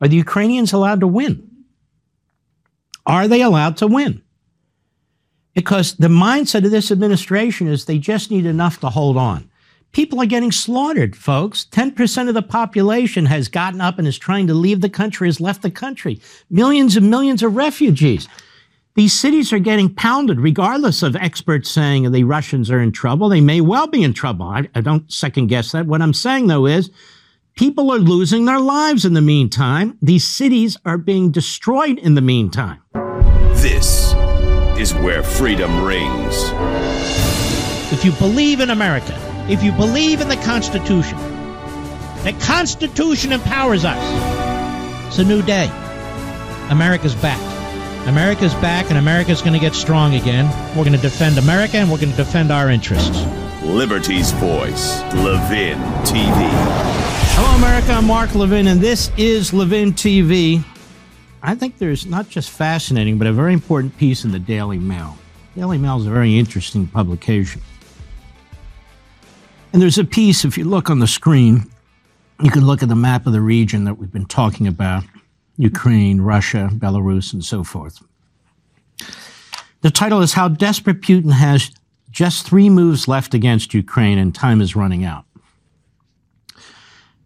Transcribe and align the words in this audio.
Are 0.00 0.08
the 0.08 0.16
Ukrainians 0.16 0.72
allowed 0.72 1.00
to 1.00 1.06
win? 1.06 1.50
Are 3.06 3.28
they 3.28 3.42
allowed 3.42 3.76
to 3.78 3.86
win? 3.86 4.22
Because 5.54 5.94
the 5.94 6.08
mindset 6.08 6.64
of 6.64 6.70
this 6.70 6.90
administration 6.90 7.66
is 7.66 7.84
they 7.84 7.98
just 7.98 8.30
need 8.30 8.44
enough 8.44 8.80
to 8.80 8.90
hold 8.90 9.16
on. 9.16 9.48
People 9.92 10.20
are 10.20 10.26
getting 10.26 10.52
slaughtered, 10.52 11.16
folks. 11.16 11.66
10% 11.70 12.28
of 12.28 12.34
the 12.34 12.42
population 12.42 13.24
has 13.24 13.48
gotten 13.48 13.80
up 13.80 13.98
and 13.98 14.06
is 14.06 14.18
trying 14.18 14.46
to 14.48 14.54
leave 14.54 14.82
the 14.82 14.90
country, 14.90 15.28
has 15.28 15.40
left 15.40 15.62
the 15.62 15.70
country. 15.70 16.20
Millions 16.50 16.96
and 16.96 17.08
millions 17.08 17.42
of 17.42 17.56
refugees. 17.56 18.28
These 18.94 19.18
cities 19.18 19.52
are 19.52 19.58
getting 19.58 19.94
pounded, 19.94 20.40
regardless 20.40 21.02
of 21.02 21.16
experts 21.16 21.70
saying 21.70 22.10
the 22.10 22.24
Russians 22.24 22.70
are 22.70 22.80
in 22.80 22.92
trouble. 22.92 23.28
They 23.28 23.40
may 23.40 23.62
well 23.62 23.86
be 23.86 24.02
in 24.02 24.12
trouble. 24.12 24.46
I, 24.46 24.68
I 24.74 24.82
don't 24.82 25.10
second 25.10 25.46
guess 25.46 25.72
that. 25.72 25.86
What 25.86 26.02
I'm 26.02 26.14
saying, 26.14 26.48
though, 26.48 26.66
is 26.66 26.90
people 27.56 27.90
are 27.90 27.98
losing 27.98 28.44
their 28.44 28.60
lives 28.60 29.06
in 29.06 29.14
the 29.14 29.20
meantime. 29.22 29.98
These 30.02 30.26
cities 30.26 30.76
are 30.84 30.98
being 30.98 31.30
destroyed 31.30 31.98
in 31.98 32.14
the 32.14 32.20
meantime. 32.20 32.82
This 33.54 34.14
is 34.78 34.94
where 34.94 35.22
freedom 35.22 35.82
rings. 35.82 36.34
If 37.92 38.04
you 38.04 38.12
believe 38.12 38.60
in 38.60 38.68
America, 38.68 39.18
if 39.48 39.62
you 39.62 39.72
believe 39.72 40.20
in 40.20 40.28
the 40.28 40.36
Constitution, 40.36 41.16
the 42.24 42.36
Constitution 42.42 43.32
empowers 43.32 43.84
us. 43.86 45.06
It's 45.06 45.18
a 45.18 45.24
new 45.24 45.40
day. 45.40 45.70
America's 46.68 47.14
back. 47.14 47.40
America's 48.06 48.54
back, 48.54 48.90
and 48.90 48.98
America's 48.98 49.40
going 49.40 49.54
to 49.54 49.58
get 49.58 49.74
strong 49.74 50.14
again. 50.14 50.46
We're 50.76 50.84
going 50.84 50.92
to 50.92 50.98
defend 50.98 51.38
America, 51.38 51.78
and 51.78 51.90
we're 51.90 51.98
going 51.98 52.12
to 52.12 52.16
defend 52.16 52.52
our 52.52 52.70
interests. 52.70 53.24
Liberty's 53.62 54.30
Voice, 54.32 55.00
Levin 55.14 55.78
TV. 56.04 57.25
Hello, 57.38 57.54
America. 57.54 57.92
I'm 57.92 58.06
Mark 58.06 58.34
Levin, 58.34 58.66
and 58.66 58.80
this 58.80 59.10
is 59.18 59.52
Levin 59.52 59.92
TV. 59.92 60.64
I 61.42 61.54
think 61.54 61.76
there's 61.76 62.06
not 62.06 62.30
just 62.30 62.48
fascinating, 62.48 63.18
but 63.18 63.26
a 63.26 63.32
very 63.34 63.52
important 63.52 63.94
piece 63.98 64.24
in 64.24 64.32
the 64.32 64.38
Daily 64.38 64.78
Mail. 64.78 65.18
The 65.52 65.60
Daily 65.60 65.76
Mail 65.76 65.98
is 65.98 66.06
a 66.06 66.10
very 66.10 66.38
interesting 66.38 66.86
publication. 66.86 67.60
And 69.74 69.82
there's 69.82 69.98
a 69.98 70.04
piece, 70.04 70.46
if 70.46 70.56
you 70.56 70.64
look 70.64 70.88
on 70.88 71.00
the 71.00 71.06
screen, 71.06 71.70
you 72.42 72.50
can 72.50 72.64
look 72.64 72.82
at 72.82 72.88
the 72.88 72.96
map 72.96 73.26
of 73.26 73.34
the 73.34 73.42
region 73.42 73.84
that 73.84 73.98
we've 73.98 74.10
been 74.10 74.24
talking 74.24 74.66
about 74.66 75.04
Ukraine, 75.58 76.22
Russia, 76.22 76.70
Belarus, 76.72 77.34
and 77.34 77.44
so 77.44 77.62
forth. 77.62 78.02
The 79.82 79.90
title 79.90 80.22
is 80.22 80.32
How 80.32 80.48
Desperate 80.48 81.02
Putin 81.02 81.32
Has 81.32 81.70
Just 82.10 82.46
Three 82.46 82.70
Moves 82.70 83.06
Left 83.06 83.34
Against 83.34 83.74
Ukraine 83.74 84.16
and 84.16 84.34
Time 84.34 84.62
is 84.62 84.74
Running 84.74 85.04
Out. 85.04 85.25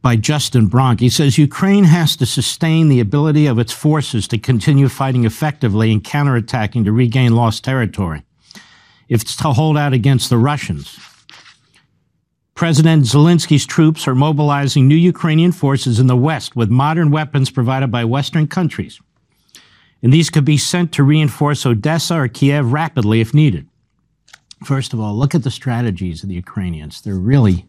By 0.02 0.16
Justin 0.16 0.66
Bronk. 0.66 1.00
He 1.00 1.10
says 1.10 1.36
Ukraine 1.36 1.84
has 1.84 2.16
to 2.16 2.26
sustain 2.26 2.88
the 2.88 3.00
ability 3.00 3.46
of 3.46 3.58
its 3.58 3.72
forces 3.72 4.26
to 4.28 4.38
continue 4.38 4.88
fighting 4.88 5.24
effectively 5.24 5.92
and 5.92 6.02
counterattacking 6.02 6.84
to 6.84 6.92
regain 6.92 7.36
lost 7.36 7.64
territory. 7.64 8.22
If 9.08 9.22
it's 9.22 9.36
to 9.36 9.52
hold 9.52 9.76
out 9.76 9.92
against 9.92 10.30
the 10.30 10.38
Russians, 10.38 10.98
President 12.54 13.04
Zelensky's 13.04 13.64
troops 13.64 14.06
are 14.06 14.14
mobilizing 14.14 14.86
new 14.86 14.94
Ukrainian 14.94 15.50
forces 15.50 15.98
in 15.98 16.08
the 16.08 16.16
West 16.16 16.54
with 16.54 16.68
modern 16.68 17.10
weapons 17.10 17.50
provided 17.50 17.90
by 17.90 18.04
Western 18.04 18.46
countries. 18.46 19.00
And 20.02 20.12
these 20.12 20.28
could 20.28 20.44
be 20.44 20.58
sent 20.58 20.92
to 20.92 21.02
reinforce 21.02 21.64
Odessa 21.64 22.16
or 22.16 22.28
Kiev 22.28 22.72
rapidly 22.72 23.20
if 23.20 23.32
needed. 23.32 23.66
First 24.64 24.92
of 24.92 25.00
all, 25.00 25.16
look 25.16 25.34
at 25.34 25.42
the 25.42 25.50
strategies 25.50 26.22
of 26.22 26.28
the 26.28 26.34
Ukrainians. 26.34 27.00
They're 27.00 27.14
really 27.14 27.66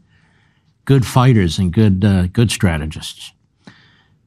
good 0.85 1.05
fighters 1.05 1.57
and 1.59 1.71
good, 1.71 2.03
uh, 2.03 2.27
good 2.27 2.51
strategists. 2.51 3.31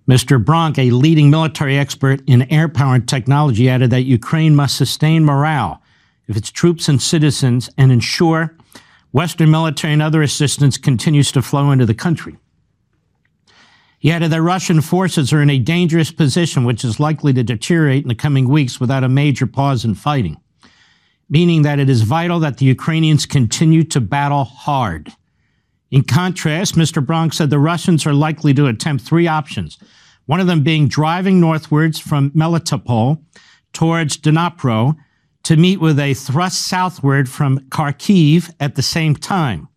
Mr. 0.08 0.42
Bronk, 0.42 0.78
a 0.78 0.90
leading 0.90 1.30
military 1.30 1.78
expert 1.78 2.20
in 2.26 2.50
air 2.52 2.68
power 2.68 2.94
and 2.94 3.08
technology, 3.08 3.68
added 3.68 3.90
that 3.90 4.02
Ukraine 4.02 4.54
must 4.54 4.76
sustain 4.76 5.24
morale 5.24 5.82
of 6.28 6.36
its 6.36 6.50
troops 6.50 6.88
and 6.88 7.00
citizens 7.00 7.70
and 7.78 7.90
ensure 7.90 8.56
Western 9.12 9.50
military 9.50 9.92
and 9.92 10.02
other 10.02 10.22
assistance 10.22 10.76
continues 10.76 11.30
to 11.32 11.40
flow 11.40 11.70
into 11.70 11.86
the 11.86 11.94
country. 11.94 12.36
He 13.98 14.10
added 14.10 14.32
that 14.32 14.42
Russian 14.42 14.82
forces 14.82 15.32
are 15.32 15.40
in 15.40 15.48
a 15.48 15.58
dangerous 15.58 16.10
position, 16.10 16.64
which 16.64 16.84
is 16.84 17.00
likely 17.00 17.32
to 17.32 17.42
deteriorate 17.42 18.02
in 18.02 18.08
the 18.08 18.14
coming 18.14 18.48
weeks 18.48 18.78
without 18.78 19.04
a 19.04 19.08
major 19.08 19.46
pause 19.46 19.84
in 19.84 19.94
fighting, 19.94 20.38
meaning 21.30 21.62
that 21.62 21.78
it 21.78 21.88
is 21.88 22.02
vital 22.02 22.38
that 22.40 22.58
the 22.58 22.66
Ukrainians 22.66 23.24
continue 23.24 23.82
to 23.84 24.02
battle 24.02 24.44
hard. 24.44 25.12
In 25.94 26.02
contrast, 26.02 26.74
Mr. 26.74 27.06
Bronk 27.06 27.32
said 27.32 27.50
the 27.50 27.58
Russians 27.60 28.04
are 28.04 28.12
likely 28.12 28.52
to 28.54 28.66
attempt 28.66 29.04
three 29.04 29.28
options, 29.28 29.78
one 30.26 30.40
of 30.40 30.48
them 30.48 30.64
being 30.64 30.88
driving 30.88 31.38
northwards 31.38 32.00
from 32.00 32.32
Melitopol 32.32 33.22
towards 33.72 34.16
Dnipro 34.16 34.96
to 35.44 35.56
meet 35.56 35.78
with 35.78 36.00
a 36.00 36.14
thrust 36.14 36.62
southward 36.62 37.28
from 37.28 37.60
Kharkiv 37.68 38.52
at 38.58 38.74
the 38.74 38.82
same 38.82 39.14
time. 39.14 39.68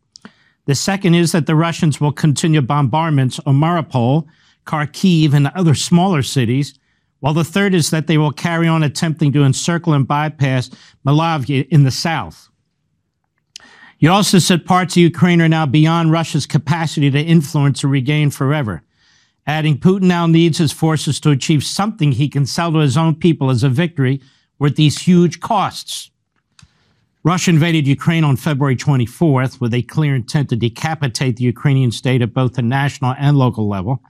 The 0.65 0.73
second 0.73 1.13
is 1.13 1.33
that 1.33 1.45
the 1.45 1.55
Russians 1.55 2.01
will 2.01 2.11
continue 2.11 2.63
bombardments 2.63 3.39
on 3.45 3.57
Mariupol, 3.57 4.25
Kharkiv, 4.65 5.35
and 5.35 5.49
other 5.49 5.75
smaller 5.75 6.23
cities, 6.23 6.79
while 7.19 7.35
the 7.35 7.43
third 7.43 7.75
is 7.75 7.91
that 7.91 8.07
they 8.07 8.17
will 8.17 8.31
carry 8.31 8.67
on 8.67 8.81
attempting 8.81 9.31
to 9.33 9.43
encircle 9.43 9.93
and 9.93 10.07
bypass 10.07 10.71
Malavia 11.05 11.67
in 11.67 11.83
the 11.83 11.91
south. 11.91 12.49
He 13.97 14.07
also 14.07 14.37
said 14.37 14.65
parts 14.65 14.95
of 14.95 15.01
Ukraine 15.01 15.41
are 15.41 15.49
now 15.49 15.65
beyond 15.65 16.11
Russia's 16.11 16.45
capacity 16.45 17.09
to 17.09 17.19
influence 17.19 17.83
or 17.83 17.87
regain 17.87 18.29
forever, 18.29 18.83
adding 19.47 19.79
Putin 19.79 20.03
now 20.03 20.27
needs 20.27 20.59
his 20.59 20.71
forces 20.71 21.19
to 21.21 21.31
achieve 21.31 21.63
something 21.63 22.11
he 22.11 22.29
can 22.29 22.45
sell 22.45 22.71
to 22.71 22.79
his 22.79 22.95
own 22.95 23.15
people 23.15 23.49
as 23.49 23.63
a 23.63 23.69
victory 23.69 24.21
with 24.59 24.75
these 24.75 24.99
huge 24.99 25.39
costs. 25.39 26.11
Russia 27.23 27.49
invaded 27.49 27.87
Ukraine 27.87 28.23
on 28.23 28.37
February 28.37 28.75
24th 28.75 29.59
with 29.59 29.73
a 29.73 29.81
clear 29.81 30.15
intent 30.15 30.49
to 30.49 30.55
decapitate 30.55 31.37
the 31.37 31.43
Ukrainian 31.43 31.91
state 31.91 32.21
at 32.21 32.33
both 32.33 32.53
the 32.53 32.61
national 32.61 33.15
and 33.17 33.35
local 33.35 33.67
level, 33.67 34.01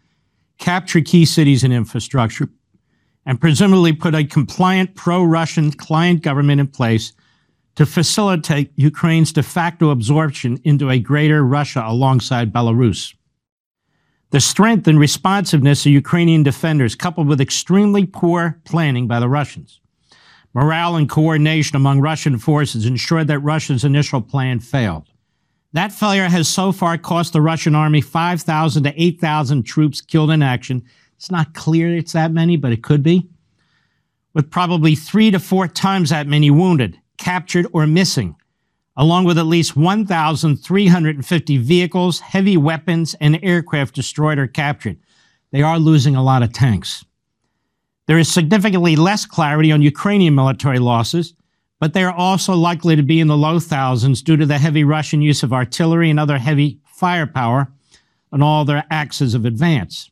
capture 0.57 1.01
key 1.01 1.25
cities 1.25 1.63
and 1.63 1.73
infrastructure, 1.73 2.49
and 3.25 3.39
presumably 3.39 3.93
put 3.93 4.13
a 4.13 4.25
compliant 4.25 4.95
pro 4.95 5.23
Russian 5.23 5.71
client 5.71 6.21
government 6.21 6.59
in 6.59 6.67
place 6.67 7.13
to 7.77 7.85
facilitate 7.85 8.71
Ukraine's 8.75 9.31
de 9.31 9.43
facto 9.43 9.91
absorption 9.91 10.59
into 10.63 10.89
a 10.89 10.99
greater 10.99 11.45
Russia 11.45 11.83
alongside 11.85 12.51
Belarus. 12.51 13.13
The 14.31 14.39
strength 14.39 14.87
and 14.87 14.99
responsiveness 14.99 15.85
of 15.85 15.91
Ukrainian 15.91 16.41
defenders, 16.41 16.95
coupled 16.95 17.27
with 17.27 17.39
extremely 17.39 18.05
poor 18.05 18.59
planning 18.65 19.07
by 19.07 19.19
the 19.19 19.29
Russians, 19.29 19.79
Morale 20.55 20.95
and 20.95 21.07
coordination 21.07 21.75
among 21.75 22.01
Russian 22.01 22.39
forces 22.39 22.87
ensured 22.87 23.27
that 23.27 23.39
Russia's 23.39 23.83
initial 23.83 24.21
plan 24.21 24.59
failed. 24.59 25.07
That 25.73 25.91
failure 25.91 26.27
has 26.27 26.47
so 26.47 26.71
far 26.71 26.97
cost 26.97 27.31
the 27.31 27.41
Russian 27.41 27.75
army 27.75 28.01
5,000 28.01 28.83
to 28.85 29.01
8,000 29.03 29.61
troops 29.61 30.01
killed 30.01 30.31
in 30.31 30.41
action. 30.41 30.83
It's 31.15 31.29
not 31.29 31.53
clear 31.53 31.95
it's 31.95 32.13
that 32.13 32.31
many, 32.31 32.57
but 32.57 32.71
it 32.71 32.81
could 32.81 33.03
be. 33.03 33.29
With 34.33 34.49
probably 34.49 34.95
three 34.95 35.29
to 35.29 35.39
four 35.39 35.67
times 35.67 36.09
that 36.09 36.25
many 36.25 36.49
wounded, 36.49 36.99
captured, 37.17 37.67
or 37.73 37.87
missing, 37.87 38.35
along 38.95 39.25
with 39.25 39.37
at 39.37 39.45
least 39.45 39.75
1,350 39.75 41.57
vehicles, 41.57 42.19
heavy 42.19 42.57
weapons, 42.57 43.15
and 43.19 43.39
aircraft 43.43 43.95
destroyed 43.95 44.39
or 44.39 44.47
captured. 44.47 44.97
They 45.51 45.61
are 45.61 45.79
losing 45.79 46.15
a 46.15 46.23
lot 46.23 46.43
of 46.43 46.53
tanks. 46.53 47.05
There 48.07 48.17
is 48.17 48.31
significantly 48.31 48.95
less 48.95 49.25
clarity 49.25 49.71
on 49.71 49.81
Ukrainian 49.81 50.33
military 50.33 50.79
losses, 50.79 51.33
but 51.79 51.93
they 51.93 52.03
are 52.03 52.13
also 52.13 52.53
likely 52.55 52.95
to 52.95 53.03
be 53.03 53.19
in 53.19 53.27
the 53.27 53.37
low 53.37 53.59
thousands 53.59 54.21
due 54.21 54.37
to 54.37 54.45
the 54.45 54.57
heavy 54.57 54.83
Russian 54.83 55.21
use 55.21 55.43
of 55.43 55.53
artillery 55.53 56.09
and 56.09 56.19
other 56.19 56.37
heavy 56.37 56.79
firepower 56.85 57.71
on 58.31 58.41
all 58.41 58.65
their 58.65 58.85
axes 58.89 59.33
of 59.33 59.45
advance. 59.45 60.09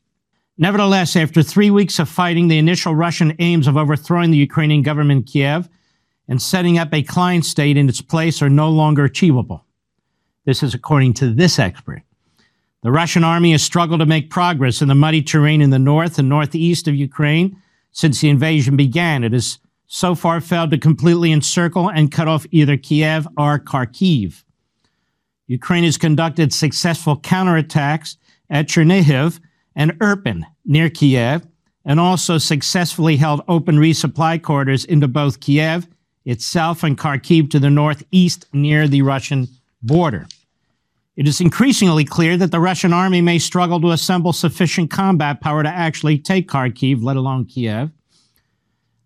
Nevertheless, 0.58 1.16
after 1.16 1.42
three 1.42 1.70
weeks 1.70 1.98
of 1.98 2.08
fighting, 2.08 2.48
the 2.48 2.58
initial 2.58 2.94
Russian 2.94 3.34
aims 3.40 3.66
of 3.66 3.76
overthrowing 3.76 4.30
the 4.30 4.38
Ukrainian 4.38 4.82
government 4.82 5.18
in 5.18 5.24
Kiev 5.24 5.68
and 6.28 6.40
setting 6.40 6.78
up 6.78 6.92
a 6.92 7.02
client 7.02 7.44
state 7.44 7.76
in 7.76 7.88
its 7.88 8.00
place 8.00 8.42
are 8.42 8.50
no 8.50 8.68
longer 8.70 9.04
achievable. 9.04 9.64
This 10.44 10.62
is 10.62 10.74
according 10.74 11.14
to 11.14 11.32
this 11.32 11.58
expert. 11.58 12.02
The 12.82 12.92
Russian 12.92 13.24
army 13.24 13.52
has 13.52 13.62
struggled 13.62 14.00
to 14.00 14.06
make 14.06 14.30
progress 14.30 14.80
in 14.80 14.88
the 14.88 14.94
muddy 14.94 15.22
terrain 15.22 15.60
in 15.60 15.70
the 15.70 15.78
north 15.78 16.18
and 16.18 16.28
northeast 16.28 16.86
of 16.86 16.94
Ukraine 16.94 17.60
since 17.90 18.20
the 18.20 18.28
invasion 18.28 18.76
began. 18.76 19.24
It 19.24 19.32
has 19.32 19.58
so 19.86 20.14
far 20.14 20.40
failed 20.40 20.70
to 20.70 20.78
completely 20.78 21.32
encircle 21.32 21.88
and 21.88 22.12
cut 22.12 22.28
off 22.28 22.46
either 22.50 22.76
Kiev 22.76 23.26
or 23.36 23.58
Kharkiv. 23.58 24.44
Ukraine 25.46 25.84
has 25.84 25.96
conducted 25.96 26.52
successful 26.52 27.16
counterattacks 27.18 28.16
at 28.50 28.68
Chernihiv 28.68 29.40
and 29.74 29.92
Irpin 29.98 30.44
near 30.64 30.90
Kiev, 30.90 31.46
and 31.84 32.00
also 32.00 32.38
successfully 32.38 33.16
held 33.16 33.42
open 33.46 33.78
resupply 33.78 34.42
corridors 34.42 34.84
into 34.84 35.06
both 35.06 35.40
Kiev 35.40 35.86
itself 36.26 36.82
and 36.82 36.98
Kharkiv 36.98 37.50
to 37.50 37.58
the 37.58 37.70
northeast 37.70 38.46
near 38.52 38.86
the 38.86 39.02
Russian 39.02 39.48
border. 39.82 40.26
It 41.16 41.26
is 41.26 41.40
increasingly 41.40 42.04
clear 42.04 42.36
that 42.36 42.50
the 42.50 42.60
Russian 42.60 42.92
army 42.92 43.22
may 43.22 43.38
struggle 43.38 43.80
to 43.80 43.92
assemble 43.92 44.34
sufficient 44.34 44.90
combat 44.90 45.40
power 45.40 45.62
to 45.62 45.68
actually 45.68 46.18
take 46.18 46.48
Kharkiv, 46.48 47.02
let 47.02 47.16
alone 47.16 47.46
Kiev. 47.46 47.90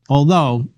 Although 0.09 0.69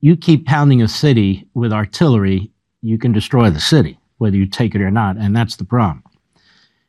you 0.00 0.16
keep 0.16 0.46
pounding 0.46 0.80
a 0.80 0.86
city 0.86 1.48
with 1.54 1.72
artillery, 1.72 2.52
you 2.82 2.98
can 2.98 3.10
destroy 3.10 3.50
the 3.50 3.58
city, 3.58 3.98
whether 4.18 4.36
you 4.36 4.46
take 4.46 4.76
it 4.76 4.80
or 4.80 4.92
not, 4.92 5.16
and 5.16 5.34
that's 5.34 5.56
the 5.56 5.64
problem. 5.64 6.04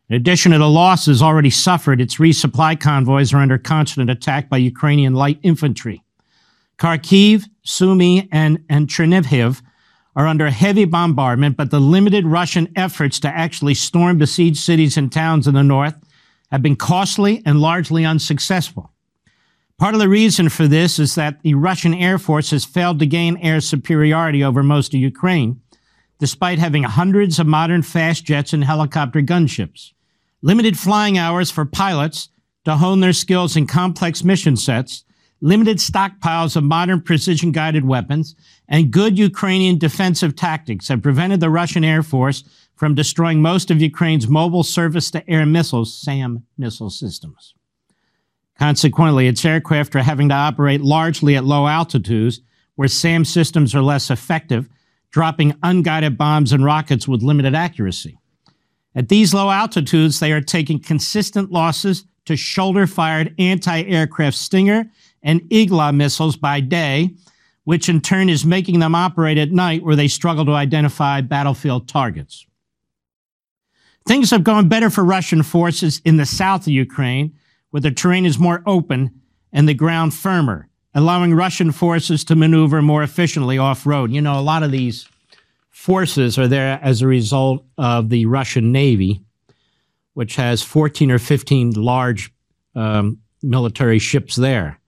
In 0.09 0.15
addition 0.15 0.51
to 0.51 0.59
the 0.59 0.69
losses 0.69 1.23
already 1.23 1.49
suffered, 1.49 1.99
its 1.99 2.17
resupply 2.17 2.79
convoys 2.79 3.33
are 3.33 3.39
under 3.39 3.57
constant 3.57 4.11
attack 4.11 4.49
by 4.49 4.57
Ukrainian 4.57 5.15
light 5.15 5.39
infantry. 5.41 6.03
Kharkiv, 6.77 7.45
Sumy, 7.65 8.29
and, 8.31 8.63
and 8.69 8.87
Chernihiv 8.87 9.61
are 10.15 10.27
under 10.27 10.49
heavy 10.49 10.85
bombardment, 10.85 11.57
but 11.57 11.71
the 11.71 11.79
limited 11.79 12.25
Russian 12.25 12.71
efforts 12.75 13.19
to 13.19 13.27
actually 13.27 13.73
storm 13.73 14.17
besieged 14.17 14.57
cities 14.57 14.95
and 14.95 15.11
towns 15.11 15.47
in 15.47 15.55
the 15.55 15.63
north 15.63 15.95
have 16.51 16.61
been 16.61 16.75
costly 16.75 17.41
and 17.45 17.59
largely 17.59 18.05
unsuccessful. 18.05 18.91
Part 19.77 19.93
of 19.93 19.99
the 19.99 20.07
reason 20.07 20.47
for 20.47 20.67
this 20.67 20.99
is 20.99 21.15
that 21.15 21.41
the 21.41 21.55
Russian 21.55 21.93
Air 21.93 22.17
Force 22.17 22.51
has 22.51 22.63
failed 22.63 22.99
to 22.99 23.05
gain 23.05 23.35
air 23.37 23.59
superiority 23.59 24.41
over 24.41 24.63
most 24.63 24.93
of 24.93 25.01
Ukraine, 25.01 25.59
despite 26.17 26.59
having 26.59 26.83
hundreds 26.83 27.39
of 27.39 27.47
modern 27.47 27.81
fast 27.81 28.23
jets 28.23 28.53
and 28.53 28.63
helicopter 28.63 29.21
gunships. 29.21 29.91
Limited 30.41 30.79
flying 30.79 31.17
hours 31.17 31.51
for 31.51 31.65
pilots 31.65 32.29
to 32.63 32.77
hone 32.77 33.01
their 33.01 33.11
skills 33.11 33.57
in 33.57 33.67
complex 33.67 34.23
mission 34.23 34.55
sets 34.55 35.03
limited 35.41 35.77
stockpiles 35.77 36.55
of 36.55 36.63
modern 36.63 37.01
precision 37.01 37.51
guided 37.51 37.85
weapons, 37.85 38.35
and 38.67 38.91
good 38.91 39.17
Ukrainian 39.17 39.77
defensive 39.77 40.35
tactics 40.35 40.87
have 40.87 41.01
prevented 41.01 41.39
the 41.39 41.49
Russian 41.49 41.83
Air 41.83 42.03
Force 42.03 42.43
from 42.75 42.95
destroying 42.95 43.41
most 43.41 43.71
of 43.71 43.81
Ukraine's 43.81 44.27
mobile 44.27 44.63
surface 44.63 45.11
to 45.11 45.29
air 45.29 45.45
missiles, 45.45 45.93
SAM 45.93 46.45
missile 46.57 46.89
systems. 46.89 47.53
Consequently, 48.57 49.27
its 49.27 49.43
aircraft 49.43 49.95
are 49.95 50.03
having 50.03 50.29
to 50.29 50.35
operate 50.35 50.81
largely 50.81 51.35
at 51.35 51.43
low 51.43 51.67
altitudes 51.67 52.41
where 52.75 52.87
SAM 52.87 53.25
systems 53.25 53.75
are 53.75 53.81
less 53.81 54.09
effective, 54.09 54.69
dropping 55.11 55.55
unguided 55.63 56.17
bombs 56.17 56.51
and 56.51 56.63
rockets 56.63 57.07
with 57.07 57.23
limited 57.23 57.55
accuracy. 57.55 58.17
At 58.95 59.09
these 59.09 59.33
low 59.33 59.49
altitudes, 59.49 60.19
they 60.19 60.31
are 60.31 60.41
taking 60.41 60.79
consistent 60.79 61.51
losses 61.51 62.05
to 62.25 62.35
shoulder 62.35 62.87
fired 62.87 63.35
anti 63.37 63.83
aircraft 63.83 64.37
Stinger 64.37 64.89
and 65.25 65.41
Igla 65.49 65.93
missiles 65.93 66.37
by 66.37 66.61
day, 66.61 67.09
which 67.65 67.89
in 67.89 67.99
turn 67.99 68.29
is 68.29 68.45
making 68.45 68.79
them 68.79 68.95
operate 68.95 69.39
at 69.39 69.51
night 69.51 69.83
where 69.83 69.95
they 69.95 70.07
struggle 70.07 70.45
to 70.45 70.51
identify 70.51 71.19
battlefield 71.19 71.89
targets. 71.89 72.45
Things 74.07 74.29
have 74.29 74.43
gone 74.43 74.69
better 74.69 74.91
for 74.91 75.03
Russian 75.03 75.41
forces 75.41 75.99
in 76.05 76.17
the 76.17 76.27
south 76.27 76.61
of 76.61 76.73
Ukraine, 76.73 77.35
where 77.71 77.81
the 77.81 77.91
terrain 77.91 78.25
is 78.25 78.37
more 78.37 78.61
open 78.67 79.19
and 79.51 79.67
the 79.67 79.73
ground 79.73 80.13
firmer, 80.13 80.69
allowing 80.93 81.33
Russian 81.33 81.71
forces 81.71 82.23
to 82.25 82.35
maneuver 82.35 82.83
more 82.83 83.01
efficiently 83.01 83.57
off 83.57 83.87
road. 83.87 84.11
You 84.11 84.21
know, 84.21 84.39
a 84.39 84.41
lot 84.41 84.61
of 84.61 84.71
these 84.71 85.09
forces 85.71 86.37
are 86.37 86.47
there 86.47 86.79
as 86.83 87.01
a 87.01 87.07
result 87.07 87.65
of 87.79 88.09
the 88.09 88.27
Russian 88.27 88.71
Navy, 88.71 89.21
which 90.13 90.35
has 90.35 90.61
14 90.61 91.09
or 91.09 91.17
15 91.17 91.71
large 91.71 92.31
um, 92.75 93.17
military 93.41 93.97
ships 93.97 94.35
there. 94.35 94.79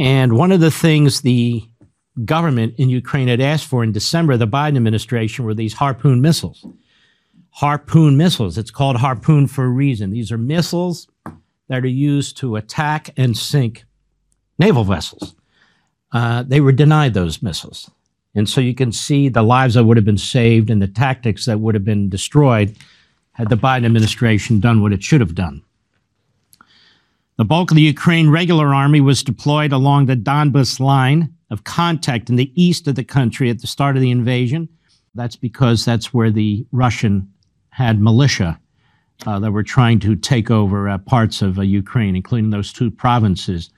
And 0.00 0.32
one 0.32 0.50
of 0.50 0.60
the 0.60 0.70
things 0.70 1.20
the 1.20 1.62
government 2.24 2.74
in 2.78 2.88
Ukraine 2.88 3.28
had 3.28 3.42
asked 3.42 3.66
for 3.66 3.84
in 3.84 3.92
December, 3.92 4.38
the 4.38 4.48
Biden 4.48 4.76
administration, 4.76 5.44
were 5.44 5.52
these 5.52 5.74
Harpoon 5.74 6.22
missiles. 6.22 6.64
Harpoon 7.50 8.16
missiles. 8.16 8.56
It's 8.56 8.70
called 8.70 8.96
Harpoon 8.96 9.46
for 9.46 9.64
a 9.66 9.68
reason. 9.68 10.10
These 10.10 10.32
are 10.32 10.38
missiles 10.38 11.06
that 11.68 11.84
are 11.84 11.86
used 11.86 12.38
to 12.38 12.56
attack 12.56 13.10
and 13.18 13.36
sink 13.36 13.84
naval 14.58 14.84
vessels. 14.84 15.34
Uh, 16.12 16.44
they 16.44 16.62
were 16.62 16.72
denied 16.72 17.12
those 17.12 17.42
missiles. 17.42 17.90
And 18.34 18.48
so 18.48 18.62
you 18.62 18.74
can 18.74 18.92
see 18.92 19.28
the 19.28 19.42
lives 19.42 19.74
that 19.74 19.84
would 19.84 19.98
have 19.98 20.06
been 20.06 20.16
saved 20.16 20.70
and 20.70 20.80
the 20.80 20.88
tactics 20.88 21.44
that 21.44 21.60
would 21.60 21.74
have 21.74 21.84
been 21.84 22.08
destroyed 22.08 22.74
had 23.32 23.50
the 23.50 23.56
Biden 23.56 23.84
administration 23.84 24.60
done 24.60 24.80
what 24.80 24.94
it 24.94 25.02
should 25.02 25.20
have 25.20 25.34
done. 25.34 25.62
The 27.40 27.46
bulk 27.46 27.70
of 27.70 27.76
the 27.76 27.80
Ukraine 27.80 28.28
regular 28.28 28.74
army 28.74 29.00
was 29.00 29.22
deployed 29.22 29.72
along 29.72 30.04
the 30.04 30.14
Donbas 30.14 30.78
line 30.78 31.32
of 31.48 31.64
contact 31.64 32.28
in 32.28 32.36
the 32.36 32.52
east 32.54 32.86
of 32.86 32.96
the 32.96 33.02
country 33.02 33.48
at 33.48 33.62
the 33.62 33.66
start 33.66 33.96
of 33.96 34.02
the 34.02 34.10
invasion. 34.10 34.68
That's 35.14 35.36
because 35.36 35.82
that's 35.82 36.12
where 36.12 36.30
the 36.30 36.66
Russian 36.70 37.32
had 37.70 37.98
militia 37.98 38.60
uh, 39.24 39.38
that 39.38 39.52
were 39.52 39.62
trying 39.62 40.00
to 40.00 40.16
take 40.16 40.50
over 40.50 40.86
uh, 40.86 40.98
parts 40.98 41.40
of 41.40 41.58
uh, 41.58 41.62
Ukraine, 41.62 42.14
including 42.14 42.50
those 42.50 42.74
two 42.74 42.90
provinces 42.90 43.70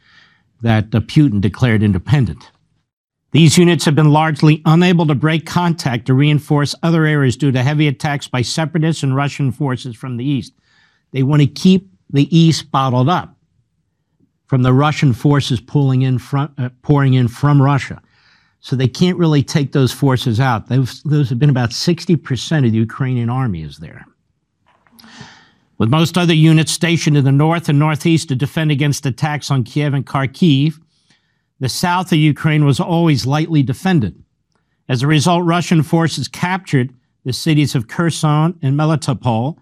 that 0.62 0.92
uh, 0.92 0.98
Putin 0.98 1.40
declared 1.40 1.84
independent. 1.84 2.50
These 3.30 3.58
units 3.58 3.84
have 3.84 3.94
been 3.94 4.10
largely 4.10 4.60
unable 4.64 5.06
to 5.06 5.14
break 5.14 5.46
contact 5.46 6.06
to 6.06 6.14
reinforce 6.14 6.74
other 6.82 7.04
areas 7.04 7.36
due 7.36 7.52
to 7.52 7.62
heavy 7.62 7.86
attacks 7.86 8.26
by 8.26 8.42
separatists 8.42 9.04
and 9.04 9.14
Russian 9.14 9.52
forces 9.52 9.94
from 9.94 10.16
the 10.16 10.24
east. 10.24 10.52
They 11.12 11.22
want 11.22 11.42
to 11.42 11.46
keep 11.46 11.88
the 12.10 12.26
east 12.36 12.72
bottled 12.72 13.08
up 13.08 13.36
from 14.52 14.60
the 14.60 14.74
Russian 14.74 15.14
forces 15.14 15.62
pulling 15.62 16.02
in 16.02 16.18
from, 16.18 16.54
uh, 16.58 16.68
pouring 16.82 17.14
in 17.14 17.26
from 17.26 17.62
Russia. 17.62 18.02
So 18.60 18.76
they 18.76 18.86
can't 18.86 19.16
really 19.16 19.42
take 19.42 19.72
those 19.72 19.92
forces 19.92 20.38
out. 20.40 20.68
Those, 20.68 21.02
those 21.04 21.30
have 21.30 21.38
been 21.38 21.48
about 21.48 21.70
60% 21.70 22.66
of 22.66 22.70
the 22.70 22.76
Ukrainian 22.76 23.30
army 23.30 23.62
is 23.62 23.78
there. 23.78 24.04
With 25.78 25.88
most 25.88 26.18
other 26.18 26.34
units 26.34 26.70
stationed 26.70 27.16
in 27.16 27.24
the 27.24 27.32
north 27.32 27.70
and 27.70 27.78
northeast 27.78 28.28
to 28.28 28.34
defend 28.34 28.70
against 28.70 29.06
attacks 29.06 29.50
on 29.50 29.64
Kiev 29.64 29.94
and 29.94 30.04
Kharkiv, 30.04 30.74
the 31.58 31.70
south 31.70 32.12
of 32.12 32.18
Ukraine 32.18 32.66
was 32.66 32.78
always 32.78 33.24
lightly 33.24 33.62
defended. 33.62 34.22
As 34.86 35.02
a 35.02 35.06
result, 35.06 35.46
Russian 35.46 35.82
forces 35.82 36.28
captured 36.28 36.92
the 37.24 37.32
cities 37.32 37.74
of 37.74 37.88
Kherson 37.88 38.58
and 38.60 38.78
Melitopol 38.78 39.56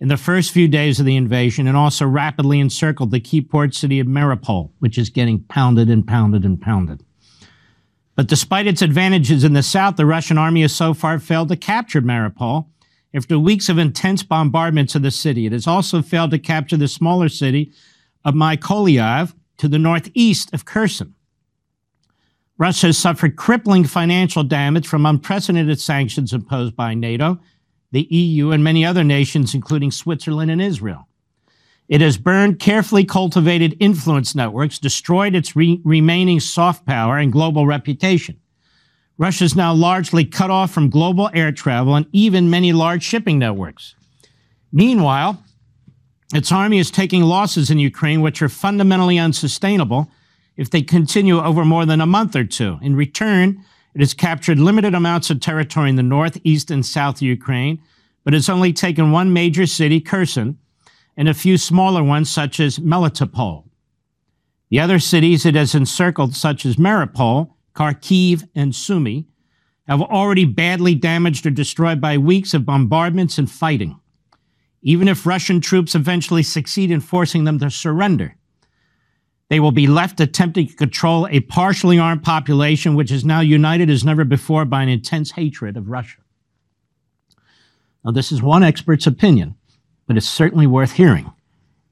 in 0.00 0.08
the 0.08 0.16
first 0.16 0.52
few 0.52 0.68
days 0.68 1.00
of 1.00 1.06
the 1.06 1.16
invasion 1.16 1.66
and 1.66 1.76
also 1.76 2.06
rapidly 2.06 2.60
encircled 2.60 3.10
the 3.10 3.20
key 3.20 3.40
port 3.40 3.74
city 3.74 3.98
of 3.98 4.06
Mariupol, 4.06 4.70
which 4.78 4.96
is 4.96 5.10
getting 5.10 5.42
pounded 5.44 5.88
and 5.88 6.06
pounded 6.06 6.44
and 6.44 6.60
pounded. 6.60 7.02
But 8.14 8.28
despite 8.28 8.66
its 8.66 8.82
advantages 8.82 9.44
in 9.44 9.52
the 9.52 9.62
south, 9.62 9.96
the 9.96 10.06
Russian 10.06 10.38
army 10.38 10.62
has 10.62 10.74
so 10.74 10.94
far 10.94 11.18
failed 11.18 11.48
to 11.48 11.56
capture 11.56 12.02
Mariupol. 12.02 12.66
After 13.14 13.38
weeks 13.38 13.68
of 13.68 13.78
intense 13.78 14.22
bombardments 14.22 14.94
of 14.94 15.02
the 15.02 15.10
city, 15.10 15.46
it 15.46 15.52
has 15.52 15.66
also 15.66 16.02
failed 16.02 16.30
to 16.32 16.38
capture 16.38 16.76
the 16.76 16.88
smaller 16.88 17.28
city 17.28 17.72
of 18.24 18.34
Mykolaiv 18.34 19.34
to 19.58 19.68
the 19.68 19.78
northeast 19.78 20.52
of 20.52 20.64
Kherson. 20.64 21.14
Russia 22.58 22.88
has 22.88 22.98
suffered 22.98 23.36
crippling 23.36 23.84
financial 23.84 24.42
damage 24.42 24.86
from 24.86 25.06
unprecedented 25.06 25.80
sanctions 25.80 26.32
imposed 26.32 26.74
by 26.74 26.94
NATO 26.94 27.38
the 27.90 28.02
EU, 28.10 28.50
and 28.50 28.62
many 28.62 28.84
other 28.84 29.04
nations, 29.04 29.54
including 29.54 29.90
Switzerland 29.90 30.50
and 30.50 30.60
Israel. 30.60 31.08
It 31.88 32.02
has 32.02 32.18
burned 32.18 32.58
carefully 32.58 33.04
cultivated 33.04 33.76
influence 33.80 34.34
networks, 34.34 34.78
destroyed 34.78 35.34
its 35.34 35.56
re- 35.56 35.80
remaining 35.84 36.38
soft 36.38 36.84
power 36.84 37.16
and 37.16 37.32
global 37.32 37.66
reputation. 37.66 38.38
Russia 39.16 39.44
is 39.44 39.56
now 39.56 39.72
largely 39.72 40.24
cut 40.24 40.50
off 40.50 40.70
from 40.70 40.90
global 40.90 41.30
air 41.32 41.50
travel 41.50 41.96
and 41.96 42.06
even 42.12 42.50
many 42.50 42.72
large 42.72 43.02
shipping 43.02 43.38
networks. 43.38 43.94
Meanwhile, 44.70 45.42
its 46.34 46.52
army 46.52 46.78
is 46.78 46.90
taking 46.90 47.22
losses 47.22 47.70
in 47.70 47.78
Ukraine, 47.78 48.20
which 48.20 48.42
are 48.42 48.50
fundamentally 48.50 49.18
unsustainable 49.18 50.10
if 50.56 50.68
they 50.70 50.82
continue 50.82 51.40
over 51.40 51.64
more 51.64 51.86
than 51.86 52.02
a 52.02 52.06
month 52.06 52.36
or 52.36 52.44
two. 52.44 52.78
In 52.82 52.94
return, 52.94 53.64
it 53.94 54.00
has 54.00 54.14
captured 54.14 54.58
limited 54.58 54.94
amounts 54.94 55.30
of 55.30 55.40
territory 55.40 55.90
in 55.90 55.96
the 55.96 56.02
north, 56.02 56.38
east, 56.44 56.70
and 56.70 56.84
south 56.84 57.22
Ukraine, 57.22 57.80
but 58.24 58.34
it's 58.34 58.48
only 58.48 58.72
taken 58.72 59.10
one 59.10 59.32
major 59.32 59.66
city, 59.66 60.00
Kherson, 60.00 60.58
and 61.16 61.28
a 61.28 61.34
few 61.34 61.58
smaller 61.58 62.02
ones, 62.02 62.30
such 62.30 62.60
as 62.60 62.78
Melitopol. 62.78 63.64
The 64.70 64.80
other 64.80 64.98
cities 64.98 65.46
it 65.46 65.54
has 65.54 65.74
encircled, 65.74 66.34
such 66.34 66.66
as 66.66 66.76
Mariupol, 66.76 67.54
Kharkiv, 67.74 68.48
and 68.54 68.74
Sumy, 68.74 69.26
have 69.86 70.02
already 70.02 70.44
badly 70.44 70.94
damaged 70.94 71.46
or 71.46 71.50
destroyed 71.50 72.00
by 72.00 72.18
weeks 72.18 72.52
of 72.52 72.66
bombardments 72.66 73.38
and 73.38 73.50
fighting. 73.50 73.98
Even 74.82 75.08
if 75.08 75.26
Russian 75.26 75.60
troops 75.60 75.94
eventually 75.94 76.42
succeed 76.42 76.90
in 76.90 77.00
forcing 77.00 77.44
them 77.44 77.58
to 77.58 77.70
surrender, 77.70 78.36
they 79.48 79.60
will 79.60 79.72
be 79.72 79.86
left 79.86 80.20
attempting 80.20 80.68
to 80.68 80.74
control 80.74 81.26
a 81.28 81.40
partially 81.40 81.98
armed 81.98 82.22
population 82.22 82.94
which 82.94 83.10
is 83.10 83.24
now 83.24 83.40
united 83.40 83.88
as 83.88 84.04
never 84.04 84.24
before 84.24 84.64
by 84.64 84.82
an 84.82 84.88
intense 84.88 85.30
hatred 85.32 85.76
of 85.76 85.88
Russia. 85.88 86.18
Now, 88.04 88.12
this 88.12 88.30
is 88.30 88.42
one 88.42 88.62
expert's 88.62 89.06
opinion, 89.06 89.54
but 90.06 90.16
it's 90.16 90.28
certainly 90.28 90.66
worth 90.66 90.92
hearing. 90.92 91.32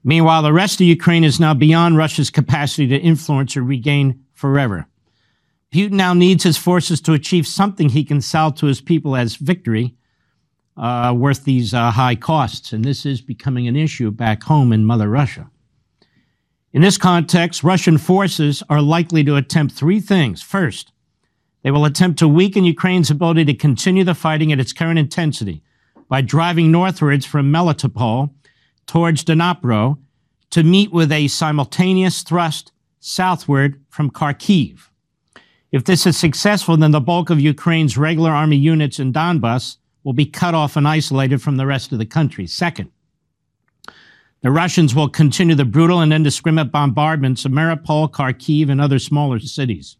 Meanwhile, 0.03 0.43
the 0.43 0.53
rest 0.53 0.79
of 0.79 0.87
Ukraine 0.87 1.23
is 1.23 1.39
now 1.39 1.53
beyond 1.53 1.97
Russia's 1.97 2.29
capacity 2.29 2.87
to 2.87 2.97
influence 2.97 3.57
or 3.57 3.63
regain 3.63 4.23
forever. 4.33 4.87
Putin 5.73 5.91
now 5.91 6.13
needs 6.13 6.43
his 6.43 6.57
forces 6.57 7.01
to 7.01 7.13
achieve 7.13 7.45
something 7.45 7.89
he 7.89 8.05
can 8.05 8.21
sell 8.21 8.51
to 8.53 8.67
his 8.67 8.79
people 8.79 9.15
as 9.15 9.35
victory, 9.35 9.95
uh, 10.77 11.13
worth 11.17 11.43
these 11.43 11.73
uh, 11.73 11.91
high 11.91 12.15
costs. 12.15 12.71
And 12.71 12.85
this 12.85 13.05
is 13.05 13.19
becoming 13.19 13.67
an 13.67 13.75
issue 13.75 14.09
back 14.11 14.43
home 14.43 14.71
in 14.71 14.85
Mother 14.85 15.09
Russia. 15.09 15.49
In 16.77 16.83
this 16.83 16.99
context, 16.99 17.63
Russian 17.63 17.97
forces 17.97 18.61
are 18.69 18.83
likely 18.83 19.23
to 19.23 19.35
attempt 19.35 19.73
three 19.73 19.99
things. 19.99 20.43
First, 20.43 20.91
they 21.63 21.71
will 21.71 21.85
attempt 21.85 22.19
to 22.19 22.27
weaken 22.27 22.65
Ukraine's 22.65 23.09
ability 23.09 23.45
to 23.45 23.55
continue 23.55 24.03
the 24.03 24.13
fighting 24.13 24.51
at 24.51 24.59
its 24.59 24.73
current 24.73 24.99
intensity 24.99 25.63
by 26.07 26.21
driving 26.21 26.71
northwards 26.71 27.25
from 27.25 27.51
Melitopol 27.51 28.29
towards 28.85 29.23
Dnipro 29.23 29.97
to 30.51 30.61
meet 30.61 30.91
with 30.91 31.11
a 31.11 31.29
simultaneous 31.29 32.21
thrust 32.21 32.71
southward 32.99 33.81
from 33.89 34.11
Kharkiv. 34.11 34.89
If 35.71 35.85
this 35.85 36.05
is 36.05 36.15
successful, 36.15 36.77
then 36.77 36.91
the 36.91 37.01
bulk 37.01 37.31
of 37.31 37.39
Ukraine's 37.39 37.97
regular 37.97 38.29
army 38.29 38.57
units 38.57 38.99
in 38.99 39.11
Donbass 39.11 39.77
will 40.03 40.13
be 40.13 40.27
cut 40.27 40.53
off 40.53 40.75
and 40.75 40.87
isolated 40.87 41.41
from 41.41 41.57
the 41.57 41.65
rest 41.65 41.91
of 41.91 41.97
the 41.97 42.05
country. 42.05 42.45
Second, 42.45 42.91
the 44.41 44.51
Russians 44.51 44.93
will 44.93 45.09
continue 45.09 45.55
the 45.55 45.65
brutal 45.65 45.99
and 45.99 46.13
indiscriminate 46.13 46.71
bombardments 46.71 47.43
of 47.43 47.51
Mariupol, 47.51 48.11
Kharkiv, 48.11 48.69
and 48.69 48.79
other 48.79 48.99
smaller 48.99 49.39
cities. 49.39 49.97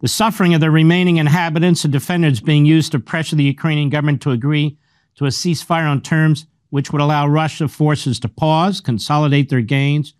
The 0.00 0.08
suffering 0.08 0.54
of 0.54 0.60
the 0.60 0.70
remaining 0.70 1.16
inhabitants 1.16 1.82
and 1.84 1.92
defenders 1.92 2.40
being 2.40 2.64
used 2.64 2.92
to 2.92 3.00
pressure 3.00 3.34
the 3.34 3.44
Ukrainian 3.44 3.90
government 3.90 4.22
to 4.22 4.30
agree 4.30 4.78
to 5.16 5.24
a 5.24 5.30
ceasefire 5.30 5.88
on 5.88 6.00
terms 6.00 6.46
which 6.70 6.92
would 6.92 7.02
allow 7.02 7.26
Russian 7.26 7.66
forces 7.66 8.20
to 8.20 8.28
pause, 8.28 8.80
consolidate 8.80 9.48
their 9.48 9.60
gains, 9.60 10.14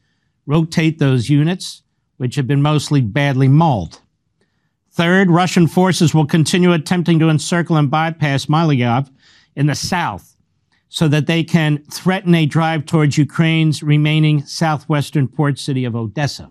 rotate 0.46 0.98
those 0.98 1.30
units, 1.30 1.82
which 2.16 2.34
have 2.34 2.48
been 2.48 2.62
mostly 2.62 3.00
badly 3.00 3.46
mauled. 3.46 4.00
Third, 4.90 5.30
Russian 5.30 5.68
forces 5.68 6.12
will 6.12 6.26
continue 6.26 6.72
attempting 6.72 7.20
to 7.20 7.28
encircle 7.28 7.76
and 7.76 7.88
bypass 7.88 8.46
Mykolaiv 8.46 9.08
in 9.54 9.66
the 9.66 9.76
south 9.76 10.37
so 10.88 11.08
that 11.08 11.26
they 11.26 11.44
can 11.44 11.78
threaten 11.90 12.34
a 12.34 12.46
drive 12.46 12.86
towards 12.86 13.18
Ukraine's 13.18 13.82
remaining 13.82 14.44
southwestern 14.44 15.28
port 15.28 15.58
city 15.58 15.84
of 15.84 15.94
Odessa. 15.94 16.50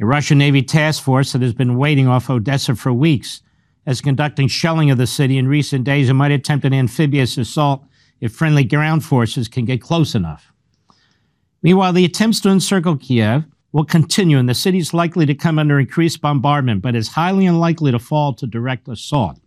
A 0.00 0.06
Russian 0.06 0.38
Navy 0.38 0.62
task 0.62 1.02
force 1.02 1.32
that 1.32 1.42
has 1.42 1.54
been 1.54 1.76
waiting 1.76 2.08
off 2.08 2.30
Odessa 2.30 2.74
for 2.74 2.92
weeks 2.92 3.42
is 3.86 4.00
conducting 4.00 4.48
shelling 4.48 4.90
of 4.90 4.98
the 4.98 5.06
city 5.06 5.38
in 5.38 5.48
recent 5.48 5.84
days 5.84 6.08
and 6.08 6.18
might 6.18 6.30
attempt 6.30 6.64
an 6.64 6.72
amphibious 6.72 7.36
assault 7.36 7.84
if 8.20 8.32
friendly 8.32 8.64
ground 8.64 9.04
forces 9.04 9.48
can 9.48 9.64
get 9.64 9.80
close 9.80 10.14
enough. 10.14 10.52
Meanwhile, 11.62 11.92
the 11.92 12.04
attempts 12.04 12.40
to 12.40 12.50
encircle 12.50 12.96
Kiev 12.96 13.44
will 13.72 13.84
continue, 13.84 14.38
and 14.38 14.48
the 14.48 14.54
city 14.54 14.78
is 14.78 14.94
likely 14.94 15.26
to 15.26 15.34
come 15.34 15.58
under 15.58 15.80
increased 15.80 16.20
bombardment, 16.20 16.82
but 16.82 16.94
is 16.94 17.08
highly 17.08 17.46
unlikely 17.46 17.90
to 17.90 17.98
fall 17.98 18.34
to 18.34 18.46
direct 18.46 18.88
assault. 18.88 19.38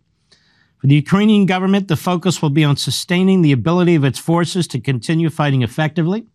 For 0.78 0.86
the 0.88 0.94
Ukrainian 0.94 1.46
government, 1.46 1.88
the 1.88 1.96
focus 1.96 2.42
will 2.42 2.50
be 2.50 2.64
on 2.64 2.76
sustaining 2.76 3.42
the 3.42 3.52
ability 3.52 3.94
of 3.94 4.04
its 4.04 4.18
forces 4.18 4.66
to 4.68 4.80
continue 4.80 5.30
fighting 5.30 5.62
effectively 5.62 6.26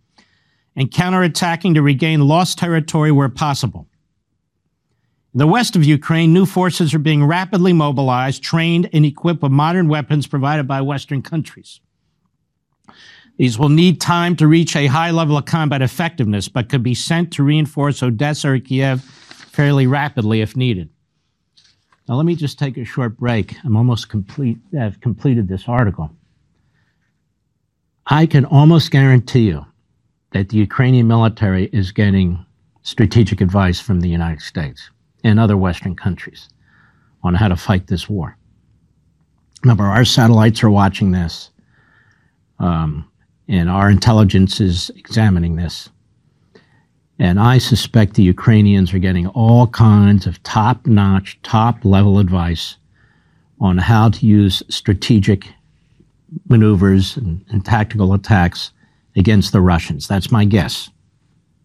and 0.76 0.90
counterattacking 0.90 1.76
to 1.76 1.82
regain 1.82 2.22
lost 2.22 2.58
territory 2.58 3.12
where 3.12 3.30
possible. 3.30 3.88
In 5.34 5.38
the 5.38 5.48
west 5.48 5.76
of 5.76 5.86
Ukraine, 5.86 6.34
new 6.34 6.46
forces 6.46 6.94
are 6.94 7.00
being 7.00 7.24
rapidly 7.24 7.72
mobilized, 7.72 8.44
trained, 8.44 8.90
and 8.92 9.06
equipped 9.06 9.42
with 9.42 9.52
modern 9.52 9.88
weapons 9.88 10.28
provided 10.28 10.68
by 10.68 10.82
Western 10.82 11.22
countries. 11.22 11.80
These 13.38 13.58
will 13.58 13.70
need 13.70 14.02
time 14.02 14.36
to 14.38 14.48
reach 14.48 14.76
a 14.76 14.88
high 14.88 15.12
level 15.12 15.38
of 15.38 15.46
combat 15.46 15.82
effectiveness, 15.82 16.50
but 16.50 16.68
could 16.68 16.84
be 16.84 16.94
sent 16.94 17.32
to 17.34 17.44
reinforce 17.44 18.04
Odessa 18.04 18.50
or 18.50 18.60
Kiev 18.60 19.02
fairly 19.02 19.88
rapidly 19.88 20.42
if 20.42 20.58
needed. 20.58 20.90
Now, 22.12 22.18
let 22.18 22.26
me 22.26 22.36
just 22.36 22.60
take 22.60 22.76
a 22.76 22.84
short 22.84 23.18
break. 23.18 23.56
I'm 23.64 23.78
almost 23.78 24.10
complete, 24.10 24.58
I've 24.78 25.00
completed 25.00 25.48
this 25.48 25.70
article. 25.70 26.12
I 28.06 28.26
can 28.26 28.44
almost 28.44 28.92
guarantee 28.92 29.48
you 29.48 29.66
that 30.32 30.50
the 30.50 30.58
Ukrainian 30.58 31.08
military 31.08 31.70
is 31.72 31.94
getting 31.94 32.46
strategic 32.82 33.40
advice 33.40 33.80
from 33.80 34.02
the 34.02 34.10
United 34.10 34.42
States 34.42 34.90
and 35.24 35.40
other 35.40 35.56
Western 35.56 35.96
countries 35.96 36.50
on 37.24 37.34
how 37.34 37.48
to 37.48 37.56
fight 37.56 37.88
this 37.88 38.10
war. 38.10 38.36
Remember, 39.64 39.86
our 39.86 40.04
satellites 40.04 40.66
are 40.66 40.70
watching 40.70 41.12
this, 41.12 41.50
um, 42.60 43.10
and 43.48 43.70
our 43.70 43.90
intelligence 43.90 44.60
is 44.60 44.92
examining 44.98 45.56
this. 45.56 45.90
And 47.22 47.40
I 47.40 47.60
suspect 47.60 48.16
the 48.16 48.24
Ukrainians 48.24 48.96
are 48.96 48.98
getting 48.98 49.28
all 49.28 49.68
kinds 49.68 50.26
of 50.26 50.42
top 50.42 50.88
notch, 50.88 51.38
top 51.44 51.86
level 51.86 52.18
advice 52.18 52.78
on 53.60 53.78
how 53.78 54.10
to 54.10 54.26
use 54.26 54.64
strategic 54.70 55.48
maneuvers 56.50 57.18
and, 57.18 57.46
and, 57.50 57.64
tactical 57.64 58.16
attacks 58.16 58.72
against 59.16 59.52
the 59.52 59.62
Russians. 59.62 60.08
That's 60.08 60.32
my 60.32 60.46
guess. 60.46 60.90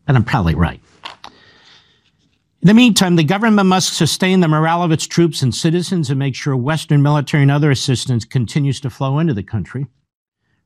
And 0.06 0.14
I'm 0.14 0.24
probably 0.24 0.54
right. 0.54 0.78
In 1.24 2.68
the 2.68 2.74
meantime, 2.74 3.16
the 3.16 3.24
government 3.24 3.66
must 3.66 3.94
sustain 3.94 4.40
the 4.40 4.48
morale 4.48 4.82
of 4.82 4.92
its 4.92 5.06
troops 5.06 5.40
and 5.40 5.54
citizens 5.54 6.10
and 6.10 6.18
make 6.18 6.34
sure 6.34 6.54
Western 6.54 7.02
military 7.02 7.44
and 7.44 7.50
other 7.50 7.70
assistance 7.70 8.26
continues 8.26 8.78
to 8.80 8.90
flow 8.90 9.18
into 9.18 9.32
the 9.32 9.42
country. 9.42 9.86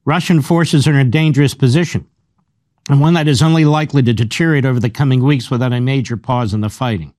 Russian 0.04 0.42
forces 0.42 0.88
are 0.88 0.94
in 0.94 1.06
a 1.06 1.10
dangerous 1.10 1.54
position, 1.54 2.08
and 2.90 3.00
one 3.00 3.14
that 3.14 3.28
is 3.28 3.40
only 3.40 3.64
likely 3.64 4.02
to 4.02 4.12
deteriorate 4.12 4.64
over 4.64 4.80
the 4.80 4.90
coming 4.90 5.22
weeks 5.22 5.48
without 5.48 5.72
a 5.72 5.80
major 5.80 6.16
pause 6.16 6.52
in 6.52 6.60
the 6.60 6.68
fighting. 6.68 7.14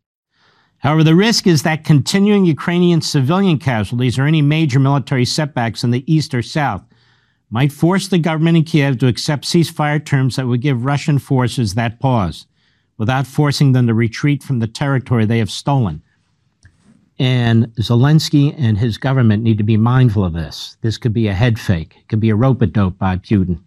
However, 0.79 1.01
the 1.01 1.15
risk 1.15 1.47
is 1.47 1.63
that 1.63 1.85
continuing 1.85 2.43
Ukrainian 2.43 2.99
civilian 2.99 3.57
casualties 3.57 4.19
or 4.19 4.25
any 4.25 4.41
major 4.41 4.79
military 4.79 5.23
setbacks 5.23 5.85
in 5.85 5.91
the 5.91 6.03
east 6.13 6.33
or 6.33 6.41
south 6.41 6.83
might 7.49 7.71
force 7.71 8.09
the 8.09 8.17
government 8.17 8.57
in 8.57 8.63
Kiev 8.65 8.97
to 8.97 9.07
accept 9.07 9.45
ceasefire 9.45 10.03
terms 10.03 10.35
that 10.35 10.45
would 10.45 10.59
give 10.59 10.83
Russian 10.83 11.19
forces 11.19 11.75
that 11.75 12.01
pause 12.01 12.47
without 12.97 13.25
forcing 13.25 13.71
them 13.71 13.87
to 13.87 13.93
retreat 13.93 14.43
from 14.43 14.59
the 14.59 14.67
territory 14.67 15.23
they 15.23 15.39
have 15.39 15.49
stolen. 15.49 16.01
And 17.17 17.67
Zelensky 17.75 18.53
and 18.57 18.77
his 18.77 18.97
government 18.97 19.41
need 19.41 19.57
to 19.57 19.63
be 19.63 19.77
mindful 19.77 20.25
of 20.25 20.33
this. 20.33 20.75
This 20.81 20.97
could 20.97 21.13
be 21.13 21.29
a 21.29 21.33
head 21.33 21.57
fake, 21.57 21.95
it 21.97 22.09
could 22.09 22.19
be 22.19 22.29
a 22.29 22.35
rope 22.35 22.61
a 22.61 22.67
dope 22.67 22.97
by 22.97 23.15
Putin. 23.15 23.61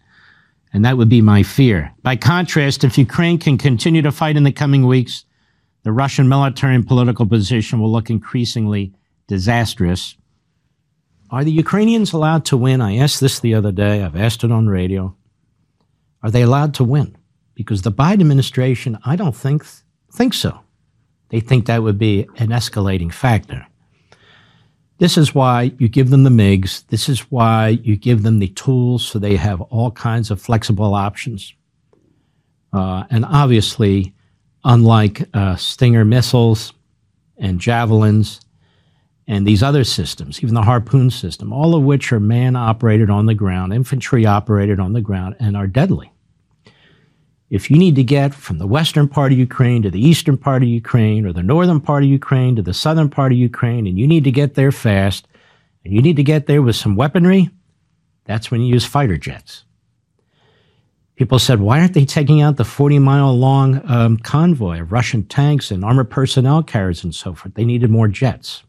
And 0.74 0.84
that 0.84 0.98
would 0.98 1.08
be 1.08 1.22
my 1.22 1.42
fear. 1.42 1.94
By 2.02 2.16
contrast, 2.16 2.84
if 2.84 2.98
Ukraine 2.98 3.38
can 3.38 3.56
continue 3.56 4.02
to 4.02 4.12
fight 4.12 4.36
in 4.36 4.42
the 4.42 4.52
coming 4.52 4.86
weeks, 4.86 5.24
the 5.84 5.92
Russian 5.92 6.28
military 6.28 6.74
and 6.74 6.86
political 6.86 7.26
position 7.26 7.80
will 7.80 7.90
look 7.90 8.10
increasingly 8.10 8.92
disastrous. 9.26 10.16
Are 11.30 11.44
the 11.44 11.52
Ukrainians 11.52 12.12
allowed 12.12 12.44
to 12.46 12.58
win? 12.58 12.82
I 12.82 12.98
asked 12.98 13.20
this 13.20 13.40
the 13.40 13.54
other 13.54 13.72
day. 13.72 14.02
I've 14.02 14.16
asked 14.16 14.44
it 14.44 14.52
on 14.52 14.66
radio. 14.66 15.16
Are 16.22 16.30
they 16.30 16.42
allowed 16.42 16.74
to 16.74 16.84
win? 16.84 17.16
because 17.54 17.82
the 17.82 17.92
Biden 17.92 18.20
administration, 18.20 18.98
I 19.04 19.16
don't 19.16 19.36
think 19.36 19.64
think 20.12 20.34
so. 20.34 20.60
They 21.30 21.40
think 21.40 21.66
that 21.66 21.82
would 21.82 21.98
be 21.98 22.28
an 22.36 22.48
escalating 22.48 23.12
factor. 23.12 23.66
This 24.98 25.18
is 25.18 25.34
why 25.34 25.72
you 25.78 25.88
give 25.88 26.10
them 26.10 26.22
the 26.22 26.30
MiGs. 26.30 26.86
This 26.86 27.08
is 27.08 27.20
why 27.30 27.80
you 27.82 27.96
give 27.96 28.22
them 28.22 28.38
the 28.38 28.48
tools 28.48 29.04
so 29.04 29.18
they 29.18 29.36
have 29.36 29.60
all 29.60 29.90
kinds 29.90 30.30
of 30.30 30.40
flexible 30.40 30.94
options. 30.94 31.52
Uh, 32.72 33.04
and 33.10 33.24
obviously, 33.24 34.14
unlike 34.64 35.28
uh, 35.34 35.56
Stinger 35.56 36.04
missiles 36.04 36.72
and 37.36 37.60
javelins 37.60 38.40
and 39.26 39.46
these 39.46 39.62
other 39.62 39.84
systems, 39.84 40.42
even 40.42 40.54
the 40.54 40.62
Harpoon 40.62 41.10
system, 41.10 41.52
all 41.52 41.74
of 41.74 41.82
which 41.82 42.12
are 42.12 42.20
man 42.20 42.54
operated 42.54 43.10
on 43.10 43.26
the 43.26 43.34
ground, 43.34 43.72
infantry 43.72 44.26
operated 44.26 44.78
on 44.78 44.92
the 44.92 45.00
ground, 45.00 45.34
and 45.40 45.56
are 45.56 45.66
deadly 45.66 46.12
if 47.50 47.70
you 47.70 47.78
need 47.78 47.94
to 47.96 48.02
get 48.02 48.34
from 48.34 48.58
the 48.58 48.66
western 48.66 49.08
part 49.08 49.32
of 49.32 49.38
Ukraine 49.38 49.82
to 49.82 49.90
the 49.90 50.04
eastern 50.04 50.36
part 50.36 50.62
of 50.62 50.68
Ukraine 50.68 51.26
or 51.26 51.32
the 51.32 51.42
northern 51.42 51.80
part 51.80 52.02
of 52.02 52.08
Ukraine 52.08 52.56
to 52.56 52.62
the 52.62 52.74
southern 52.74 53.08
part 53.10 53.32
of 53.32 53.38
Ukraine, 53.38 53.86
and 53.86 53.98
you 53.98 54.06
need 54.06 54.24
to 54.24 54.32
get 54.32 54.54
there 54.54 54.72
fast, 54.72 55.28
and 55.84 55.92
you 55.92 56.00
need 56.00 56.16
to 56.16 56.22
get 56.22 56.46
there 56.46 56.62
with 56.62 56.76
some 56.76 56.96
weaponry, 56.96 57.50
that's 58.24 58.50
when 58.50 58.60
you 58.60 58.72
use 58.72 58.86
fighter 58.86 59.18
jets. 59.18 59.64
People 61.16 61.38
said, 61.38 61.60
why 61.60 61.78
aren't 61.78 61.94
they 61.94 62.04
taking 62.04 62.40
out 62.40 62.56
the 62.56 62.64
40 62.64 62.98
mile 62.98 63.32
long 63.36 63.88
um, 63.88 64.16
convoy 64.16 64.80
of 64.80 64.90
Russian 64.90 65.24
tanks 65.24 65.70
and 65.70 65.84
armored 65.84 66.10
personnel 66.10 66.62
carriers 66.62 67.04
and 67.04 67.14
so 67.14 67.34
forth? 67.34 67.54
They 67.54 67.64
needed 67.64 67.90
more 67.90 68.08
jets. 68.08 68.64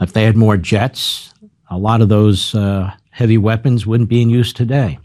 If 0.00 0.12
they 0.12 0.24
had 0.24 0.36
more 0.36 0.56
jets, 0.56 1.34
a 1.68 1.76
lot 1.76 2.00
of 2.00 2.08
those 2.08 2.54
uh, 2.54 2.92
heavy 3.10 3.36
weapons 3.36 3.86
wouldn't 3.86 4.08
be 4.08 4.22
in 4.22 4.30
use 4.30 4.52
today. 4.52 4.98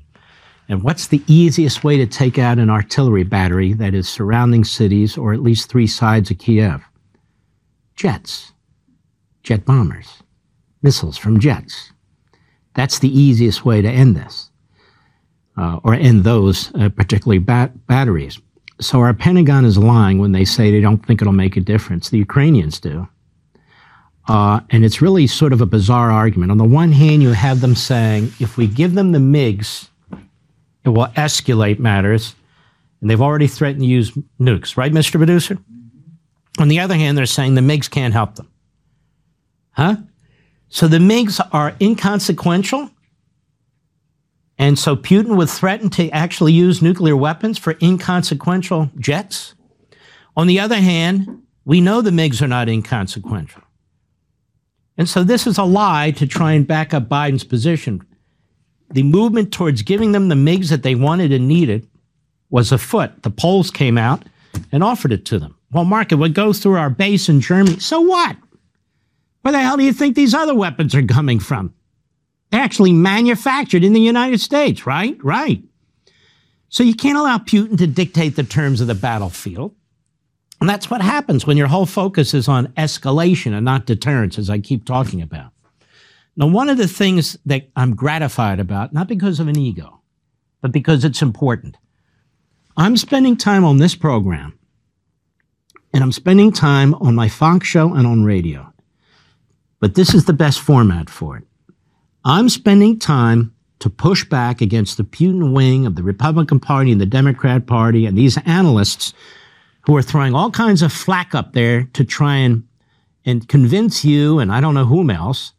And 0.71 0.83
what's 0.83 1.07
the 1.07 1.21
easiest 1.27 1.83
way 1.83 1.97
to 1.97 2.07
take 2.07 2.39
out 2.39 2.57
an 2.57 2.69
artillery 2.69 3.23
battery 3.23 3.73
that 3.73 3.93
is 3.93 4.07
surrounding 4.07 4.63
cities 4.63 5.17
or 5.17 5.33
at 5.33 5.43
least 5.43 5.67
three 5.67 5.85
sides 5.85 6.31
of 6.31 6.37
Kiev? 6.37 6.81
Jets, 7.97 8.53
jet 9.43 9.65
bombers, 9.65 10.23
missiles 10.81 11.17
from 11.17 11.41
jets. 11.41 11.91
That's 12.73 12.99
the 12.99 13.09
easiest 13.09 13.65
way 13.65 13.81
to 13.81 13.89
end 13.89 14.15
this, 14.15 14.49
uh, 15.57 15.81
or 15.83 15.93
end 15.93 16.23
those 16.23 16.73
uh, 16.75 16.87
particularly 16.87 17.39
bat- 17.39 17.85
batteries. 17.87 18.39
So 18.79 19.01
our 19.01 19.13
Pentagon 19.13 19.65
is 19.65 19.77
lying 19.77 20.19
when 20.19 20.31
they 20.31 20.45
say 20.45 20.71
they 20.71 20.79
don't 20.79 21.05
think 21.05 21.21
it'll 21.21 21.33
make 21.33 21.57
a 21.57 21.59
difference. 21.61 22.09
The 22.09 22.17
Ukrainians 22.19 22.79
do. 22.79 23.09
Uh, 24.29 24.61
and 24.69 24.85
it's 24.85 25.01
really 25.01 25.27
sort 25.27 25.51
of 25.51 25.59
a 25.59 25.65
bizarre 25.65 26.11
argument. 26.11 26.49
On 26.49 26.57
the 26.57 26.63
one 26.63 26.93
hand, 26.93 27.21
you 27.21 27.31
have 27.31 27.59
them 27.59 27.75
saying 27.75 28.31
if 28.39 28.55
we 28.55 28.67
give 28.67 28.93
them 28.93 29.11
the 29.11 29.19
MiGs, 29.19 29.89
it 30.83 30.89
will 30.89 31.07
escalate 31.07 31.79
matters. 31.79 32.35
And 32.99 33.09
they've 33.09 33.21
already 33.21 33.47
threatened 33.47 33.81
to 33.81 33.87
use 33.87 34.11
nukes, 34.39 34.77
right, 34.77 34.91
Mr. 34.91 35.13
Producer? 35.13 35.57
On 36.59 36.67
the 36.67 36.79
other 36.79 36.95
hand, 36.95 37.17
they're 37.17 37.25
saying 37.25 37.55
the 37.55 37.61
MiGs 37.61 37.89
can't 37.89 38.13
help 38.13 38.35
them. 38.35 38.49
Huh? 39.71 39.95
So 40.69 40.87
the 40.87 40.99
MiGs 40.99 41.47
are 41.51 41.75
inconsequential. 41.81 42.89
And 44.57 44.77
so 44.77 44.95
Putin 44.95 45.37
would 45.37 45.49
threaten 45.49 45.89
to 45.91 46.09
actually 46.11 46.53
use 46.53 46.81
nuclear 46.81 47.15
weapons 47.15 47.57
for 47.57 47.75
inconsequential 47.81 48.91
jets. 48.97 49.55
On 50.37 50.47
the 50.47 50.59
other 50.59 50.75
hand, 50.75 51.41
we 51.65 51.81
know 51.81 52.01
the 52.01 52.11
MiGs 52.11 52.41
are 52.41 52.47
not 52.47 52.69
inconsequential. 52.69 53.63
And 54.97 55.09
so 55.09 55.23
this 55.23 55.47
is 55.47 55.57
a 55.57 55.63
lie 55.63 56.11
to 56.11 56.27
try 56.27 56.51
and 56.51 56.67
back 56.67 56.93
up 56.93 57.09
Biden's 57.09 57.43
position. 57.43 58.05
The 58.93 59.03
movement 59.03 59.53
towards 59.53 59.81
giving 59.81 60.11
them 60.11 60.27
the 60.27 60.35
MiGs 60.35 60.69
that 60.69 60.83
they 60.83 60.95
wanted 60.95 61.31
and 61.31 61.47
needed 61.47 61.87
was 62.49 62.71
afoot. 62.71 63.23
The 63.23 63.29
Poles 63.29 63.71
came 63.71 63.97
out 63.97 64.23
and 64.71 64.83
offered 64.83 65.13
it 65.13 65.25
to 65.25 65.39
them. 65.39 65.55
Well, 65.71 65.85
Mark, 65.85 66.11
it 66.11 66.15
would 66.15 66.33
go 66.33 66.51
through 66.51 66.75
our 66.75 66.89
base 66.89 67.29
in 67.29 67.39
Germany. 67.39 67.79
So 67.79 68.01
what? 68.01 68.35
Where 69.41 69.53
the 69.53 69.59
hell 69.59 69.77
do 69.77 69.83
you 69.83 69.93
think 69.93 70.15
these 70.15 70.33
other 70.33 70.53
weapons 70.53 70.93
are 70.93 71.03
coming 71.03 71.39
from? 71.39 71.73
They're 72.51 72.61
actually 72.61 72.91
manufactured 72.91 73.83
in 73.83 73.93
the 73.93 74.01
United 74.01 74.41
States, 74.41 74.85
right? 74.85 75.17
Right. 75.23 75.63
So 76.67 76.83
you 76.83 76.93
can't 76.93 77.17
allow 77.17 77.37
Putin 77.37 77.77
to 77.77 77.87
dictate 77.87 78.35
the 78.35 78.43
terms 78.43 78.81
of 78.81 78.87
the 78.87 78.95
battlefield. 78.95 79.73
And 80.59 80.69
that's 80.69 80.89
what 80.89 81.01
happens 81.01 81.47
when 81.47 81.57
your 81.57 81.67
whole 81.67 81.85
focus 81.85 82.33
is 82.33 82.47
on 82.47 82.67
escalation 82.73 83.53
and 83.53 83.65
not 83.65 83.85
deterrence, 83.85 84.37
as 84.37 84.49
I 84.49 84.59
keep 84.59 84.85
talking 84.85 85.21
about. 85.21 85.51
Now, 86.35 86.47
one 86.47 86.69
of 86.69 86.77
the 86.77 86.87
things 86.87 87.37
that 87.45 87.69
I'm 87.75 87.95
gratified 87.95 88.59
about, 88.59 88.93
not 88.93 89.07
because 89.07 89.39
of 89.39 89.47
an 89.47 89.57
ego, 89.57 90.01
but 90.61 90.71
because 90.71 91.03
it's 91.03 91.21
important, 91.21 91.77
I'm 92.77 92.95
spending 92.95 93.35
time 93.35 93.65
on 93.65 93.77
this 93.77 93.95
program 93.95 94.57
and 95.93 96.03
I'm 96.03 96.11
spending 96.11 96.51
time 96.51 96.93
on 96.95 97.15
my 97.15 97.27
Fox 97.27 97.67
show 97.67 97.93
and 97.93 98.07
on 98.07 98.23
radio. 98.23 98.71
But 99.79 99.95
this 99.95 100.13
is 100.13 100.25
the 100.25 100.33
best 100.33 100.61
format 100.61 101.09
for 101.09 101.37
it. 101.37 101.43
I'm 102.23 102.49
spending 102.49 102.97
time 102.97 103.53
to 103.79 103.89
push 103.89 104.23
back 104.23 104.61
against 104.61 104.97
the 104.97 105.03
Putin 105.03 105.53
wing 105.53 105.85
of 105.85 105.95
the 105.95 106.03
Republican 106.03 106.59
Party 106.59 106.91
and 106.91 107.01
the 107.01 107.05
Democrat 107.05 107.65
Party 107.65 108.05
and 108.05 108.17
these 108.17 108.37
analysts 108.45 109.13
who 109.81 109.97
are 109.97 110.03
throwing 110.03 110.35
all 110.35 110.51
kinds 110.51 110.83
of 110.83 110.93
flack 110.93 111.33
up 111.33 111.53
there 111.53 111.89
to 111.93 112.05
try 112.05 112.35
and, 112.35 112.63
and 113.25 113.49
convince 113.49 114.05
you 114.05 114.39
and 114.39 114.51
I 114.51 114.61
don't 114.61 114.75
know 114.75 114.85
whom 114.85 115.09
else 115.09 115.53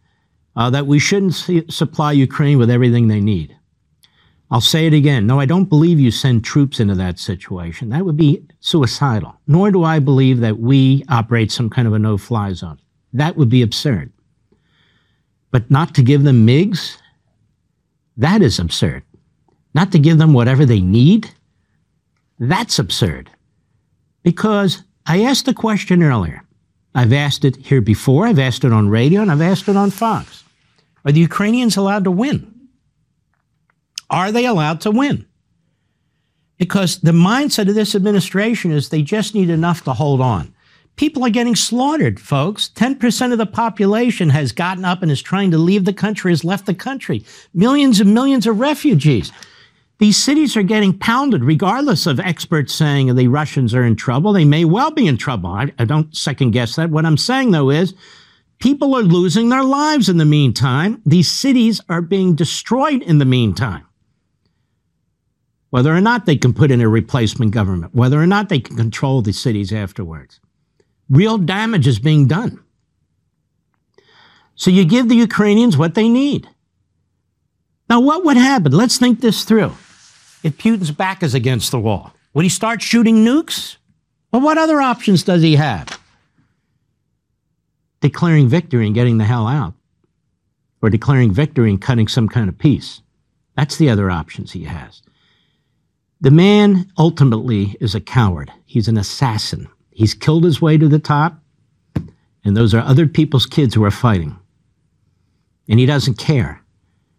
uh, 0.56 0.70
that 0.70 0.86
we 0.86 0.98
shouldn't 0.98 1.72
supply 1.72 2.12
Ukraine 2.12 2.58
with 2.58 2.70
everything 2.70 3.08
they 3.08 3.20
need. 3.20 3.56
I'll 4.50 4.60
say 4.60 4.86
it 4.86 4.92
again. 4.92 5.26
No, 5.26 5.40
I 5.40 5.46
don't 5.46 5.68
believe 5.68 5.98
you 5.98 6.10
send 6.10 6.44
troops 6.44 6.78
into 6.78 6.94
that 6.96 7.18
situation. 7.18 7.88
That 7.88 8.04
would 8.04 8.18
be 8.18 8.44
suicidal. 8.60 9.34
Nor 9.46 9.70
do 9.70 9.82
I 9.82 9.98
believe 9.98 10.40
that 10.40 10.58
we 10.58 11.04
operate 11.08 11.50
some 11.50 11.70
kind 11.70 11.88
of 11.88 11.94
a 11.94 11.98
no 11.98 12.18
fly 12.18 12.52
zone. 12.52 12.78
That 13.14 13.36
would 13.36 13.48
be 13.48 13.62
absurd. 13.62 14.12
But 15.50 15.70
not 15.70 15.94
to 15.94 16.02
give 16.02 16.24
them 16.24 16.46
MiGs? 16.46 16.98
That 18.18 18.42
is 18.42 18.58
absurd. 18.58 19.04
Not 19.74 19.90
to 19.92 19.98
give 19.98 20.18
them 20.18 20.34
whatever 20.34 20.66
they 20.66 20.80
need? 20.80 21.30
That's 22.38 22.78
absurd. 22.78 23.30
Because 24.22 24.82
I 25.06 25.22
asked 25.22 25.46
the 25.46 25.54
question 25.54 26.02
earlier. 26.02 26.42
I've 26.94 27.12
asked 27.14 27.46
it 27.46 27.56
here 27.56 27.80
before, 27.80 28.26
I've 28.26 28.38
asked 28.38 28.64
it 28.64 28.72
on 28.72 28.90
radio, 28.90 29.22
and 29.22 29.32
I've 29.32 29.40
asked 29.40 29.68
it 29.68 29.76
on 29.76 29.90
Fox. 29.90 30.41
Are 31.04 31.12
the 31.12 31.20
Ukrainians 31.20 31.76
allowed 31.76 32.04
to 32.04 32.10
win? 32.10 32.68
Are 34.10 34.30
they 34.30 34.46
allowed 34.46 34.80
to 34.82 34.90
win? 34.90 35.26
Because 36.58 37.00
the 37.00 37.12
mindset 37.12 37.68
of 37.68 37.74
this 37.74 37.94
administration 37.94 38.70
is 38.70 38.88
they 38.88 39.02
just 39.02 39.34
need 39.34 39.50
enough 39.50 39.82
to 39.84 39.92
hold 39.92 40.20
on. 40.20 40.54
People 40.96 41.24
are 41.24 41.30
getting 41.30 41.56
slaughtered, 41.56 42.20
folks. 42.20 42.68
10% 42.74 43.32
of 43.32 43.38
the 43.38 43.46
population 43.46 44.28
has 44.28 44.52
gotten 44.52 44.84
up 44.84 45.02
and 45.02 45.10
is 45.10 45.22
trying 45.22 45.50
to 45.50 45.58
leave 45.58 45.84
the 45.84 45.92
country, 45.92 46.30
has 46.30 46.44
left 46.44 46.66
the 46.66 46.74
country. 46.74 47.24
Millions 47.54 47.98
and 47.98 48.12
millions 48.12 48.46
of 48.46 48.60
refugees. 48.60 49.32
These 49.98 50.22
cities 50.22 50.56
are 50.56 50.62
getting 50.62 50.98
pounded, 50.98 51.44
regardless 51.44 52.06
of 52.06 52.20
experts 52.20 52.74
saying 52.74 53.14
the 53.14 53.28
Russians 53.28 53.74
are 53.74 53.84
in 53.84 53.96
trouble. 53.96 54.32
They 54.32 54.44
may 54.44 54.64
well 54.64 54.90
be 54.90 55.06
in 55.06 55.16
trouble. 55.16 55.50
I, 55.50 55.72
I 55.78 55.84
don't 55.84 56.14
second 56.14 56.50
guess 56.50 56.76
that. 56.76 56.90
What 56.90 57.06
I'm 57.06 57.16
saying, 57.16 57.52
though, 57.52 57.70
is 57.70 57.94
people 58.62 58.94
are 58.94 59.02
losing 59.02 59.48
their 59.48 59.64
lives 59.64 60.08
in 60.08 60.16
the 60.16 60.24
meantime. 60.24 61.02
These 61.04 61.30
cities 61.30 61.80
are 61.88 62.00
being 62.00 62.34
destroyed 62.34 63.02
in 63.02 63.18
the 63.18 63.24
meantime 63.24 63.86
whether 65.72 65.96
or 65.96 66.02
not 66.02 66.26
they 66.26 66.36
can 66.36 66.52
put 66.52 66.70
in 66.70 66.82
a 66.82 66.88
replacement 66.88 67.50
government, 67.50 67.94
whether 67.94 68.20
or 68.20 68.26
not 68.26 68.50
they 68.50 68.60
can 68.60 68.76
control 68.76 69.22
the 69.22 69.32
cities 69.32 69.72
afterwards. 69.72 70.38
Real 71.08 71.38
damage 71.38 71.86
is 71.86 71.98
being 71.98 72.28
done. 72.28 72.62
So 74.54 74.70
you 74.70 74.84
give 74.84 75.08
the 75.08 75.14
Ukrainians 75.14 75.78
what 75.78 75.94
they 75.94 76.10
need. 76.10 76.46
Now, 77.88 78.00
what 78.00 78.22
would 78.22 78.36
happen? 78.36 78.72
Let's 78.72 78.98
think 78.98 79.22
this 79.22 79.44
through. 79.44 79.72
If 80.42 80.58
Putin's 80.58 80.90
back 80.90 81.22
is 81.22 81.32
against 81.32 81.70
the 81.70 81.80
wall, 81.80 82.12
would 82.34 82.42
he 82.42 82.50
start 82.50 82.82
shooting 82.82 83.24
nukes? 83.24 83.78
Well, 84.30 84.42
what 84.42 84.58
other 84.58 84.82
options 84.82 85.22
does 85.22 85.40
he 85.40 85.56
have? 85.56 85.98
Declaring 88.02 88.48
victory 88.48 88.84
and 88.84 88.94
getting 88.94 89.18
the 89.18 89.24
hell 89.24 89.46
out, 89.46 89.74
or 90.82 90.90
declaring 90.90 91.32
victory 91.32 91.70
and 91.70 91.80
cutting 91.80 92.08
some 92.08 92.28
kind 92.28 92.48
of 92.48 92.58
peace. 92.58 93.00
That's 93.56 93.76
the 93.76 93.88
other 93.88 94.10
options 94.10 94.50
he 94.52 94.64
has. 94.64 95.02
The 96.20 96.32
man 96.32 96.90
ultimately 96.98 97.76
is 97.80 97.94
a 97.94 98.00
coward. 98.00 98.52
He's 98.66 98.88
an 98.88 98.98
assassin. 98.98 99.68
He's 99.90 100.14
killed 100.14 100.42
his 100.42 100.60
way 100.60 100.78
to 100.78 100.88
the 100.88 100.98
top, 100.98 101.38
and 102.44 102.56
those 102.56 102.74
are 102.74 102.80
other 102.80 103.06
people's 103.06 103.46
kids 103.46 103.74
who 103.74 103.84
are 103.84 103.90
fighting. 103.92 104.36
And 105.68 105.78
he 105.78 105.86
doesn't 105.86 106.18
care. 106.18 106.60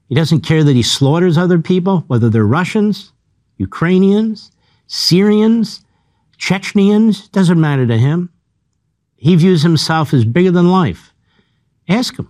He 0.10 0.16
doesn't 0.16 0.42
care 0.42 0.66
that 0.66 0.76
he 0.76 0.84
slaughters 0.84 1.38
other 1.38 1.60
people, 1.60 2.04
whether 2.08 2.30
they're 2.30 2.46
Russians, 2.46 3.14
Ukrainians, 3.56 4.52
Syrians, 4.88 5.86
Chechenians, 6.38 7.32
doesn't 7.32 7.62
matter 7.62 7.88
to 7.88 7.98
him. 7.98 8.33
He 9.24 9.38
views 9.38 9.64
himself 9.64 10.14
as 10.14 10.26
bigger 10.26 10.52
than 10.52 10.70
life. 10.70 11.14
Ask 11.88 12.20
him. 12.20 12.30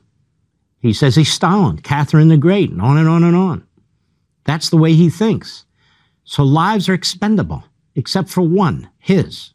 He 0.79 0.93
says 0.93 1.15
he's 1.15 1.33
Stalin, 1.33 1.79
Catherine 1.79 2.27
the 2.27 2.37
Great, 2.37 2.69
and 2.69 2.79
on 2.79 2.99
and 2.99 3.09
on 3.09 3.23
and 3.23 3.35
on. 3.35 3.65
That's 4.43 4.69
the 4.69 4.77
way 4.77 4.93
he 4.93 5.09
thinks. 5.09 5.65
So 6.23 6.43
lives 6.43 6.87
are 6.87 6.93
expendable, 6.93 7.63
except 7.95 8.29
for 8.29 8.43
one, 8.43 8.91
his. 8.99 9.53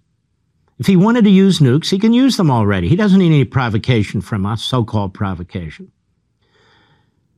If 0.80 0.88
he 0.88 0.96
wanted 0.96 1.22
to 1.26 1.30
use 1.30 1.60
nukes, 1.60 1.90
he 1.90 2.00
can 2.00 2.12
use 2.12 2.36
them 2.36 2.50
already. 2.50 2.88
He 2.88 2.96
doesn't 2.96 3.20
need 3.20 3.26
any 3.26 3.44
provocation 3.44 4.20
from 4.20 4.44
us, 4.44 4.64
so 4.64 4.82
called 4.82 5.14
provocation. 5.14 5.92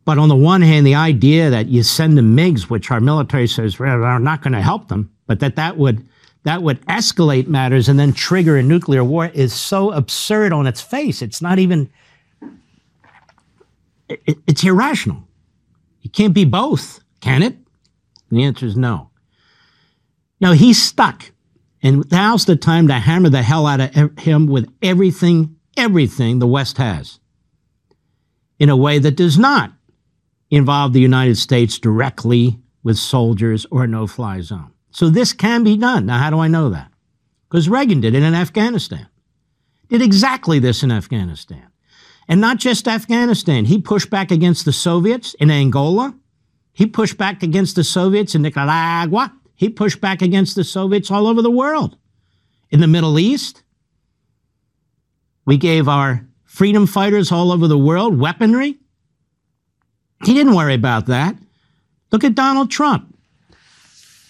But 0.06 0.16
on 0.16 0.30
the 0.30 0.34
one 0.34 0.62
hand, 0.62 0.86
the 0.86 0.94
idea 0.94 1.50
that 1.50 1.66
you 1.66 1.82
send 1.82 2.16
them 2.16 2.34
MiGs, 2.34 2.70
which 2.70 2.90
our 2.90 3.00
military 3.00 3.46
says 3.46 3.78
are 3.78 4.18
not 4.18 4.40
going 4.40 4.54
to 4.54 4.62
help 4.62 4.88
them, 4.88 5.12
but 5.26 5.40
that 5.40 5.56
that 5.56 5.76
would, 5.76 6.08
that 6.44 6.62
would 6.62 6.80
escalate 6.86 7.46
matters 7.46 7.88
and 7.88 7.98
then 7.98 8.12
trigger 8.12 8.56
a 8.56 8.62
nuclear 8.62 9.04
war 9.04 9.26
is 9.26 9.52
so 9.52 9.92
absurd 9.92 10.52
on 10.52 10.66
its 10.66 10.80
face. 10.80 11.22
It's 11.22 11.42
not 11.42 11.58
even, 11.58 11.90
it, 14.08 14.38
it's 14.46 14.64
irrational. 14.64 15.24
It 16.02 16.12
can't 16.12 16.34
be 16.34 16.44
both, 16.44 17.00
can 17.20 17.42
it? 17.42 17.54
And 18.30 18.38
the 18.38 18.44
answer 18.44 18.66
is 18.66 18.76
no. 18.76 19.10
Now 20.40 20.52
he's 20.52 20.82
stuck. 20.82 21.30
And 21.82 22.04
now's 22.10 22.44
the 22.44 22.56
time 22.56 22.88
to 22.88 22.94
hammer 22.94 23.30
the 23.30 23.42
hell 23.42 23.66
out 23.66 23.80
of 23.80 24.18
him 24.18 24.46
with 24.46 24.70
everything, 24.82 25.56
everything 25.76 26.38
the 26.38 26.46
West 26.46 26.76
has 26.76 27.20
in 28.58 28.68
a 28.68 28.76
way 28.76 28.98
that 28.98 29.16
does 29.16 29.38
not 29.38 29.72
involve 30.50 30.92
the 30.92 31.00
United 31.00 31.36
States 31.36 31.78
directly 31.78 32.58
with 32.82 32.98
soldiers 32.98 33.66
or 33.70 33.86
no 33.86 34.06
fly 34.06 34.40
zone. 34.40 34.72
So 34.90 35.08
this 35.08 35.32
can 35.32 35.64
be 35.64 35.76
done. 35.76 36.06
Now, 36.06 36.18
how 36.18 36.30
do 36.30 36.38
I 36.38 36.48
know 36.48 36.68
that? 36.70 36.90
Because 37.48 37.68
Reagan 37.68 38.00
did 38.00 38.14
it 38.14 38.22
in 38.22 38.34
Afghanistan. 38.34 39.08
Did 39.88 40.02
exactly 40.02 40.58
this 40.58 40.82
in 40.82 40.92
Afghanistan. 40.92 41.66
And 42.28 42.40
not 42.40 42.58
just 42.58 42.86
Afghanistan. 42.86 43.64
He 43.64 43.80
pushed 43.80 44.10
back 44.10 44.30
against 44.30 44.64
the 44.64 44.72
Soviets 44.72 45.34
in 45.34 45.50
Angola. 45.50 46.14
He 46.72 46.86
pushed 46.86 47.18
back 47.18 47.42
against 47.42 47.74
the 47.74 47.84
Soviets 47.84 48.34
in 48.34 48.42
Nicaragua. 48.42 49.32
He 49.54 49.68
pushed 49.68 50.00
back 50.00 50.22
against 50.22 50.54
the 50.54 50.64
Soviets 50.64 51.10
all 51.10 51.26
over 51.26 51.42
the 51.42 51.50
world. 51.50 51.96
In 52.70 52.80
the 52.80 52.86
Middle 52.86 53.18
East, 53.18 53.64
we 55.44 55.56
gave 55.56 55.88
our 55.88 56.24
freedom 56.44 56.86
fighters 56.86 57.32
all 57.32 57.50
over 57.50 57.66
the 57.66 57.78
world 57.78 58.18
weaponry. 58.18 58.78
He 60.24 60.34
didn't 60.34 60.54
worry 60.54 60.74
about 60.74 61.06
that. 61.06 61.36
Look 62.12 62.22
at 62.22 62.34
Donald 62.36 62.70
Trump. 62.70 63.09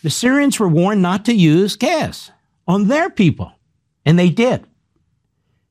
The 0.02 0.10
Syrians 0.10 0.58
were 0.58 0.68
warned 0.68 1.02
not 1.02 1.24
to 1.26 1.34
use 1.34 1.76
gas 1.76 2.30
on 2.66 2.88
their 2.88 3.10
people, 3.10 3.52
and 4.04 4.18
they 4.18 4.30
did. 4.30 4.64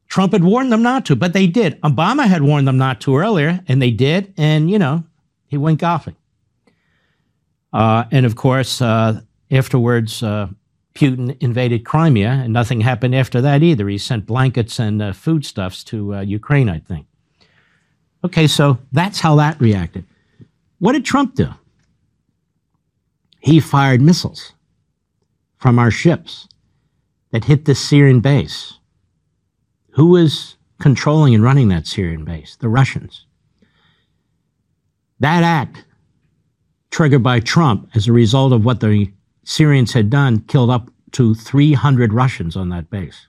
Trump 0.08 0.34
had 0.34 0.44
warned 0.44 0.72
them 0.72 0.82
not 0.82 1.06
to, 1.06 1.16
but 1.16 1.34
they 1.34 1.48
did. 1.48 1.80
Obama 1.82 2.28
had 2.28 2.42
warned 2.42 2.68
them 2.68 2.78
not 2.78 3.00
to 3.02 3.16
earlier, 3.16 3.64
and 3.68 3.82
they 3.82 3.92
did. 3.92 4.34
And, 4.38 4.70
you 4.70 4.80
know, 4.80 5.04
he 5.48 5.58
went 5.58 5.80
golfing. 5.80 6.16
Uh, 7.72 8.06
and 8.12 8.26
of 8.26 8.36
course, 8.36 8.82
uh, 8.82 9.22
afterwards, 9.52 10.24
uh, 10.24 10.48
Putin 10.96 11.38
invaded 11.40 11.86
Crimea, 11.86 12.42
and 12.44 12.52
nothing 12.52 12.82
happened 12.82 13.14
after 13.14 13.40
that 13.42 13.62
either. 13.62 13.88
He 13.88 14.00
sent 14.00 14.26
blankets 14.26 14.80
and 14.80 15.02
uh, 15.02 15.14
foodstuffs 15.14 15.84
to 15.86 16.16
uh, 16.16 16.22
Ukraine, 16.22 16.70
I 16.70 16.80
think. 16.80 17.06
Okay, 18.26 18.48
so 18.48 18.80
that's 18.92 19.20
how 19.20 19.36
that 19.36 19.62
reacted. 19.62 20.06
What 20.80 20.94
did 20.94 21.06
Trump 21.06 21.36
do? 21.36 21.50
He 23.40 23.60
fired 23.60 24.02
missiles 24.02 24.54
from 25.58 25.80
our 25.80 25.92
ships 25.92 26.48
that 27.32 27.46
hit 27.46 27.66
the 27.66 27.76
Syrian 27.76 28.20
base. 28.20 28.80
Who 29.92 30.08
was 30.08 30.58
controlling 30.80 31.34
and 31.34 31.44
running 31.44 31.70
that 31.70 31.88
Syrian 31.88 32.26
base? 32.26 32.56
The 32.58 32.70
Russians. 32.70 33.26
That 35.20 35.44
act, 35.44 35.86
triggered 36.92 37.24
by 37.24 37.40
Trump 37.40 37.90
as 37.94 38.08
a 38.08 38.14
result 38.14 38.54
of 38.54 38.64
what 38.64 38.80
the 38.80 39.12
Syrians 39.44 39.94
had 39.94 40.10
done, 40.10 40.42
killed 40.42 40.70
up 40.70 40.90
to 41.12 41.34
300 41.34 42.14
Russians 42.14 42.56
on 42.56 42.70
that 42.70 42.90
base. 42.90 43.28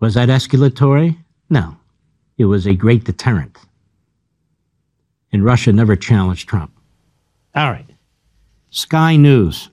Was 0.00 0.14
that 0.14 0.28
escalatory? 0.28 1.16
No. 1.48 1.76
It 2.36 2.44
was 2.44 2.66
a 2.66 2.74
great 2.74 3.04
deterrent. 3.04 3.56
And 5.32 5.44
Russia 5.44 5.72
never 5.72 5.96
challenged 5.96 6.48
Trump. 6.48 6.75
All 7.56 7.70
right. 7.70 7.88
Sky 8.68 9.16
News. 9.16 9.70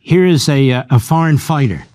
Here 0.00 0.26
is 0.26 0.50
a, 0.50 0.70
uh, 0.70 0.84
a 0.90 0.98
foreign 0.98 1.38
fighter. 1.38 1.86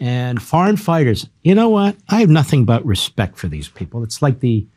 And 0.00 0.40
foreign 0.40 0.76
fighters, 0.76 1.28
you 1.42 1.56
know 1.56 1.68
what? 1.68 1.96
I 2.08 2.20
have 2.20 2.28
nothing 2.28 2.64
but 2.64 2.86
respect 2.86 3.36
for 3.36 3.48
these 3.48 3.66
people. 3.68 4.04
It's 4.04 4.22
like 4.22 4.38
the 4.38 4.68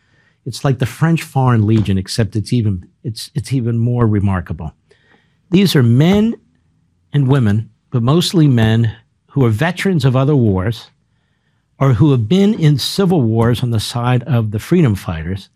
it's 0.44 0.66
like 0.66 0.80
the 0.80 0.88
French 0.88 1.22
Foreign 1.22 1.68
Legion, 1.68 2.00
except 2.00 2.36
it's 2.36 2.52
even 2.52 2.90
it's 3.04 3.30
it's 3.36 3.54
even 3.54 3.78
more 3.78 4.08
remarkable. 4.08 4.74
These 5.52 5.76
are 5.76 5.84
men 5.84 6.36
and 7.14 7.28
women, 7.28 7.70
but 7.92 8.02
mostly 8.02 8.48
men 8.48 8.96
who 9.28 9.46
are 9.46 9.52
veterans 9.52 10.04
of 10.04 10.16
other 10.16 10.36
wars 10.36 10.90
or 11.80 11.94
who 11.94 12.10
have 12.10 12.28
been 12.28 12.56
in 12.56 12.80
civil 12.80 13.22
wars 13.22 13.62
on 13.62 13.70
the 13.70 13.80
side 13.80 14.24
of 14.24 14.50
the 14.50 14.60
freedom 14.60 14.96
fighters 14.96 15.50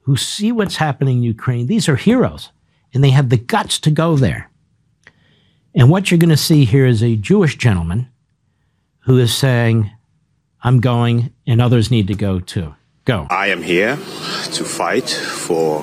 who 0.00 0.16
see 0.16 0.50
what's 0.50 0.76
happening 0.76 1.18
in 1.18 1.22
Ukraine. 1.22 1.68
These 1.68 1.88
are 1.88 1.94
heroes, 1.94 2.50
and 2.92 3.02
they 3.02 3.10
have 3.10 3.28
the 3.28 3.36
guts 3.36 3.78
to 3.80 3.90
go 3.90 4.16
there. 4.16 4.50
And 5.74 5.88
what 5.88 6.10
you're 6.10 6.18
going 6.18 6.30
to 6.30 6.36
see 6.36 6.64
here 6.64 6.86
is 6.86 7.02
a 7.02 7.16
Jewish 7.16 7.56
gentleman 7.56 8.08
who 9.00 9.18
is 9.18 9.34
saying, 9.34 9.90
I'm 10.62 10.80
going, 10.80 11.32
and 11.46 11.60
others 11.60 11.90
need 11.90 12.06
to 12.08 12.14
go 12.14 12.40
too. 12.40 12.74
Go. 13.04 13.26
I 13.30 13.48
am 13.48 13.62
here 13.62 13.96
to 13.96 14.64
fight 14.64 15.10
for 15.10 15.82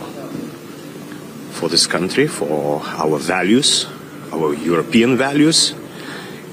for 1.51 1.67
this 1.67 1.87
country, 1.87 2.25
for 2.27 2.81
our 2.81 3.17
values, 3.17 3.85
our 4.31 4.53
European 4.53 5.17
values. 5.17 5.73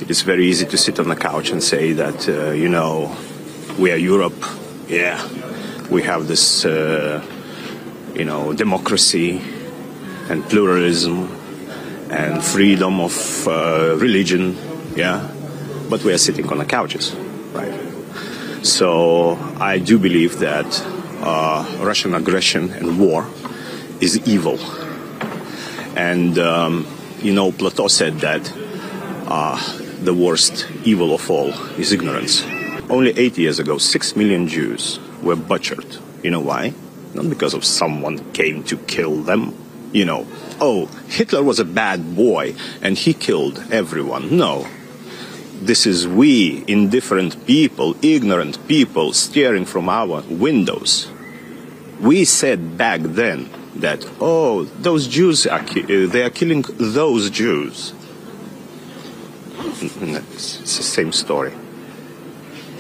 It 0.01 0.11
is 0.11 0.23
very 0.23 0.47
easy 0.47 0.67
to 0.67 0.77
sit 0.77 0.99
on 0.99 1.09
the 1.09 1.15
couch 1.15 1.53
and 1.53 1.63
say 1.63 1.93
that, 1.93 2.29
uh, 2.29 2.51
you 2.51 2.69
know, 2.69 3.17
we 3.79 3.93
are 3.93 3.97
Europe. 3.97 4.35
Yeah, 4.89 5.23
we 5.89 6.03
have 6.03 6.27
this, 6.27 6.65
uh, 6.65 7.23
you 8.17 8.25
know, 8.25 8.53
democracy 8.53 9.41
and 10.29 10.45
pluralism 10.45 11.29
and 12.11 12.43
freedom 12.43 13.01
of 13.01 13.49
uh, 13.49 13.97
religion, 13.99 14.57
yeah, 14.95 15.29
but 15.89 16.03
we 16.05 16.13
are 16.13 16.19
sitting 16.19 16.49
on 16.49 16.59
the 16.59 16.65
couches, 16.65 17.15
right? 17.53 17.75
So 18.63 19.35
I 19.59 19.79
do 19.79 19.99
believe 19.99 20.39
that 20.41 20.67
uh, 21.21 21.65
Russian 21.81 22.15
aggression 22.15 22.71
and 22.71 22.99
war 22.99 23.27
is 24.01 24.19
evil. 24.27 24.59
And, 25.97 26.39
um, 26.39 26.87
you 27.23 27.33
know, 27.33 27.53
Plato 27.53 27.89
said 27.89 28.21
that 28.21 28.53
uh, 29.27 29.57
the 30.03 30.13
worst 30.15 30.67
evil 30.85 31.15
of 31.15 31.31
all 31.31 31.51
is 31.79 31.93
ignorance. 31.93 32.45
Only 32.91 33.17
eight 33.19 33.39
years 33.39 33.59
ago, 33.59 33.79
six 33.79 34.15
million 34.15 34.47
Jews 34.47 35.01
were 35.23 35.37
butchered. 35.37 35.97
You 36.23 36.31
know 36.31 36.41
why? 36.41 36.75
Not 37.15 37.29
because 37.31 37.55
of 37.55 37.65
someone 37.65 38.33
came 38.33 38.63
to 38.65 38.77
kill 38.77 39.23
them, 39.23 39.55
you 39.97 40.05
know, 40.05 40.27
oh, 40.61 40.87
Hitler 41.09 41.43
was 41.43 41.59
a 41.59 41.65
bad 41.65 42.15
boy 42.15 42.55
and 42.83 42.99
he 42.99 43.15
killed 43.15 43.65
everyone. 43.73 44.37
No. 44.37 44.67
This 45.55 45.87
is 45.87 46.07
we, 46.07 46.63
indifferent 46.69 47.47
people, 47.47 47.97
ignorant 48.03 48.69
people, 48.69 49.15
staring 49.15 49.65
from 49.65 49.89
our 49.89 50.21
windows. 50.29 51.09
We 51.99 52.27
said 52.27 52.77
back 52.77 53.01
then 53.01 53.49
that, 53.77 54.07
oh, 54.21 54.65
those 54.65 55.09
Jews, 55.09 55.47
are 55.47 55.63
ki- 55.63 55.85
uh, 55.85 56.11
they 56.11 56.23
are 56.25 56.31
killing 56.31 56.63
those 56.77 57.31
Jews. 57.31 57.95
It's 59.81 60.77
the 60.77 60.83
same 60.83 61.11
story. 61.13 61.55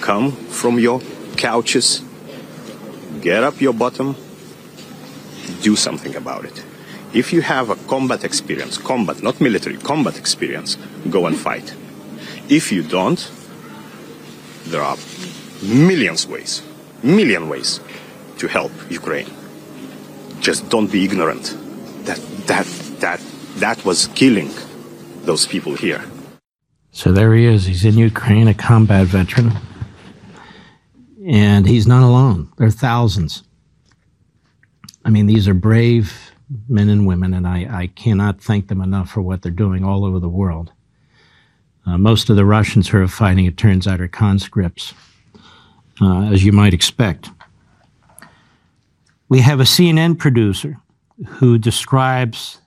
Come 0.03 0.33
from 0.33 0.79
your 0.79 1.01
couches, 1.39 2.03
get 3.23 3.43
up 3.43 3.59
your 3.63 3.73
bottom, 3.73 4.17
do 5.63 5.77
something 5.77 6.15
about 6.15 6.45
it. 6.45 6.66
If 7.13 7.33
you 7.33 7.41
have 7.43 7.71
a 7.71 7.77
combat 7.89 8.25
experience, 8.25 8.79
combat, 8.79 9.23
not 9.23 9.41
military, 9.41 9.77
combat 9.77 10.19
experience, 10.19 10.77
go 11.09 11.27
and 11.27 11.37
fight. 11.37 11.75
If 12.49 12.73
you 12.73 12.83
don't, 12.83 13.31
there 14.67 14.83
are 14.83 14.97
millions 15.63 16.27
ways, 16.27 16.63
million 17.03 17.49
ways 17.49 17.81
to 18.39 18.49
help 18.49 18.73
Ukraine. 18.91 19.31
Just 20.41 20.69
don't 20.69 20.91
be 20.91 21.05
ignorant. 21.05 21.57
That 22.05 22.21
that 22.47 22.67
that 23.01 23.21
that 23.57 23.85
was 23.85 24.09
killing 24.09 24.51
those 25.23 25.47
people 25.47 25.75
here. 25.75 26.05
So 26.93 27.13
there 27.13 27.35
he 27.35 27.45
is. 27.47 27.67
He's 27.67 27.85
in 27.85 27.99
Ukraine, 27.99 28.49
a 28.49 28.55
combat 28.55 29.07
veteran. 29.07 29.53
And 31.27 31.67
he's 31.67 31.87
not 31.87 32.03
alone. 32.03 32.53
There 32.57 32.67
are 32.67 32.71
thousands. 32.71 33.43
I 35.05 35.11
mean, 35.11 35.27
these 35.27 35.49
are 35.49 35.55
brave 35.55 36.33
men 36.69 36.89
and 36.89 37.07
women, 37.07 37.35
and 37.35 37.47
I, 37.47 37.67
I 37.71 37.87
cannot 37.89 38.41
thank 38.41 38.69
them 38.69 38.81
enough 38.81 39.11
for 39.11 39.23
what 39.23 39.43
they're 39.43 39.53
doing 39.53 39.85
all 39.85 40.05
over 40.05 40.21
the 40.21 40.29
world. 40.29 40.73
Uh, 41.87 41.99
most 41.99 42.31
of 42.31 42.37
the 42.37 42.45
Russians 42.45 42.89
who 42.89 43.03
are 43.03 43.09
fighting, 43.09 43.45
it 43.47 43.57
turns 43.57 43.87
out, 43.87 44.01
are 44.01 44.09
conscripts, 44.09 44.93
uh, 46.01 46.23
as 46.33 46.45
you 46.45 46.53
might 46.53 46.75
expect. 46.75 47.31
We 49.29 49.41
have 49.41 49.61
a 49.61 49.65
CNN 49.65 50.19
producer 50.19 50.77
who 51.27 51.59
describes 51.59 52.61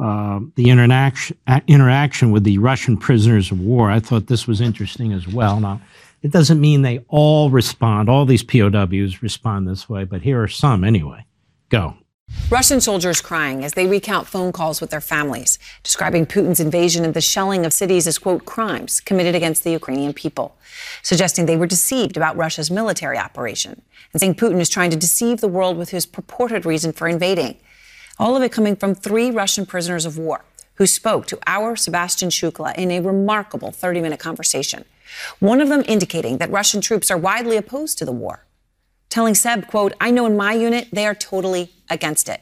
uh, 0.00 0.40
the 0.56 0.70
interaction, 0.70 1.36
interaction 1.66 2.30
with 2.30 2.44
the 2.44 2.58
Russian 2.58 2.96
prisoners 2.96 3.50
of 3.50 3.60
war. 3.60 3.90
I 3.90 4.00
thought 4.00 4.26
this 4.26 4.46
was 4.46 4.60
interesting 4.60 5.12
as 5.12 5.28
well. 5.28 5.60
Now, 5.60 5.80
it 6.22 6.30
doesn't 6.30 6.60
mean 6.60 6.82
they 6.82 7.04
all 7.08 7.50
respond, 7.50 8.08
all 8.08 8.24
these 8.24 8.42
POWs 8.42 9.22
respond 9.22 9.68
this 9.68 9.88
way, 9.88 10.04
but 10.04 10.22
here 10.22 10.42
are 10.42 10.48
some 10.48 10.82
anyway. 10.82 11.24
Go. 11.68 11.94
Russian 12.50 12.80
soldiers 12.80 13.20
crying 13.20 13.64
as 13.64 13.72
they 13.72 13.86
recount 13.86 14.28
phone 14.28 14.52
calls 14.52 14.80
with 14.80 14.90
their 14.90 15.00
families, 15.00 15.58
describing 15.82 16.24
Putin's 16.24 16.60
invasion 16.60 17.04
and 17.04 17.12
the 17.12 17.20
shelling 17.20 17.66
of 17.66 17.72
cities 17.72 18.06
as, 18.06 18.18
quote, 18.18 18.44
crimes 18.44 19.00
committed 19.00 19.34
against 19.34 19.64
the 19.64 19.72
Ukrainian 19.72 20.12
people, 20.12 20.54
suggesting 21.02 21.46
they 21.46 21.56
were 21.56 21.66
deceived 21.66 22.16
about 22.16 22.36
Russia's 22.36 22.70
military 22.70 23.18
operation, 23.18 23.82
and 24.12 24.20
saying 24.20 24.36
Putin 24.36 24.60
is 24.60 24.68
trying 24.68 24.90
to 24.90 24.96
deceive 24.96 25.40
the 25.40 25.48
world 25.48 25.76
with 25.76 25.88
his 25.88 26.06
purported 26.06 26.64
reason 26.64 26.92
for 26.92 27.08
invading. 27.08 27.56
All 28.18 28.36
of 28.36 28.42
it 28.42 28.52
coming 28.52 28.76
from 28.76 28.94
three 28.94 29.30
Russian 29.30 29.66
prisoners 29.66 30.06
of 30.06 30.16
war 30.18 30.44
who 30.74 30.86
spoke 30.86 31.26
to 31.26 31.38
our 31.46 31.76
Sebastian 31.76 32.28
Shukla 32.28 32.76
in 32.76 32.90
a 32.90 33.00
remarkable 33.00 33.72
30 33.72 34.00
minute 34.00 34.20
conversation. 34.20 34.84
One 35.40 35.60
of 35.60 35.70
them 35.70 35.82
indicating 35.88 36.38
that 36.38 36.50
Russian 36.50 36.80
troops 36.80 37.10
are 37.10 37.18
widely 37.18 37.56
opposed 37.56 37.98
to 37.98 38.04
the 38.04 38.12
war 38.12 38.44
telling 39.14 39.36
Seb, 39.36 39.68
quote, 39.68 39.92
I 40.00 40.10
know 40.10 40.26
in 40.26 40.36
my 40.36 40.54
unit, 40.54 40.88
they 40.92 41.06
are 41.06 41.14
totally 41.14 41.70
against 41.88 42.28
it. 42.28 42.40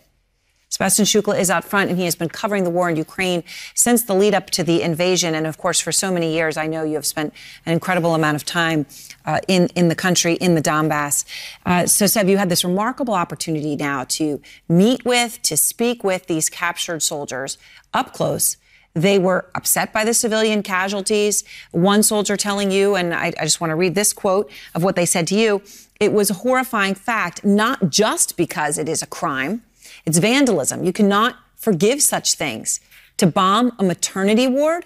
Sebastian 0.71 1.05
Shukla 1.05 1.39
is 1.39 1.51
out 1.51 1.65
front 1.65 1.91
and 1.91 1.99
he 1.99 2.07
has 2.07 2.15
been 2.15 2.31
covering 2.31 2.65
the 2.65 2.71
war 2.71 2.89
in 2.89 2.97
Ukraine 2.97 3.45
since 3.75 4.05
the 4.05 4.15
lead 4.15 4.33
up 4.33 4.49
to 4.53 4.65
the 4.65 4.81
invasion. 4.81 5.35
And 5.35 5.47
of 5.47 5.59
course, 5.59 5.81
for 5.81 5.93
so 5.93 6.11
many 6.11 6.33
years, 6.33 6.57
I 6.57 6.67
know 6.67 6.83
you 6.83 6.95
have 6.95 7.05
spent 7.05 7.35
an 7.67 7.75
incredible 7.75 8.15
amount 8.15 8.37
of 8.37 8.47
time 8.47 8.87
uh, 9.27 9.41
in, 9.49 9.67
in 9.75 9.89
the 9.89 9.95
country, 9.95 10.33
in 10.37 10.55
the 10.55 10.63
Donbass. 10.63 11.27
Uh, 11.67 11.87
so, 11.87 12.07
Seb, 12.07 12.27
you 12.27 12.39
had 12.39 12.49
this 12.49 12.65
remarkable 12.65 13.13
opportunity 13.13 13.77
now 13.77 14.05
to 14.05 14.41
meet 14.67 15.05
with, 15.05 15.43
to 15.43 15.59
speak 15.59 16.03
with 16.03 16.27
these 16.27 16.49
captured 16.49 17.03
soldiers 17.03 17.59
up 17.93 18.15
close. 18.15 18.57
They 18.95 19.19
were 19.19 19.47
upset 19.55 19.93
by 19.93 20.05
the 20.05 20.13
civilian 20.13 20.63
casualties. 20.63 21.45
One 21.71 22.03
soldier 22.03 22.37
telling 22.37 22.71
you, 22.71 22.95
and 22.95 23.15
I, 23.15 23.33
I 23.41 23.45
just 23.45 23.61
want 23.61 23.71
to 23.71 23.77
read 23.77 23.95
this 23.95 24.13
quote 24.13 24.51
of 24.75 24.83
what 24.83 24.97
they 24.97 25.07
said 25.07 25.27
to 25.29 25.35
you 25.35 25.63
it 26.01 26.13
was 26.13 26.31
a 26.31 26.35
horrifying 26.35 26.97
fact, 26.97 27.45
not 27.45 27.89
just 27.89 28.37
because 28.37 28.77
it 28.77 28.89
is 28.89 29.03
a 29.03 29.07
crime, 29.07 29.63
it's 30.05 30.19
vandalism. 30.19 30.83
You 30.83 30.93
cannot 30.93 31.37
forgive 31.55 32.03
such 32.03 32.35
things. 32.35 32.81
To 33.19 33.27
bomb 33.29 33.71
a 33.79 33.85
maternity 33.85 34.49
ward, 34.49 34.85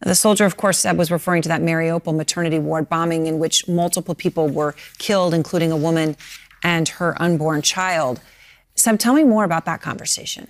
The 0.00 0.14
soldier, 0.14 0.46
of 0.46 0.56
course, 0.56 0.78
Seb 0.78 0.96
was 0.96 1.10
referring 1.10 1.42
to 1.42 1.48
that 1.50 1.60
Mariupol 1.60 2.16
maternity 2.16 2.58
ward 2.58 2.88
bombing 2.88 3.26
in 3.26 3.38
which 3.38 3.68
multiple 3.68 4.14
people 4.14 4.48
were 4.48 4.74
killed, 4.96 5.34
including 5.34 5.70
a 5.70 5.76
woman 5.76 6.16
and 6.62 6.88
her 6.88 7.20
unborn 7.20 7.60
child. 7.60 8.20
Seb, 8.74 8.98
tell 8.98 9.12
me 9.12 9.24
more 9.24 9.44
about 9.44 9.66
that 9.66 9.82
conversation. 9.82 10.48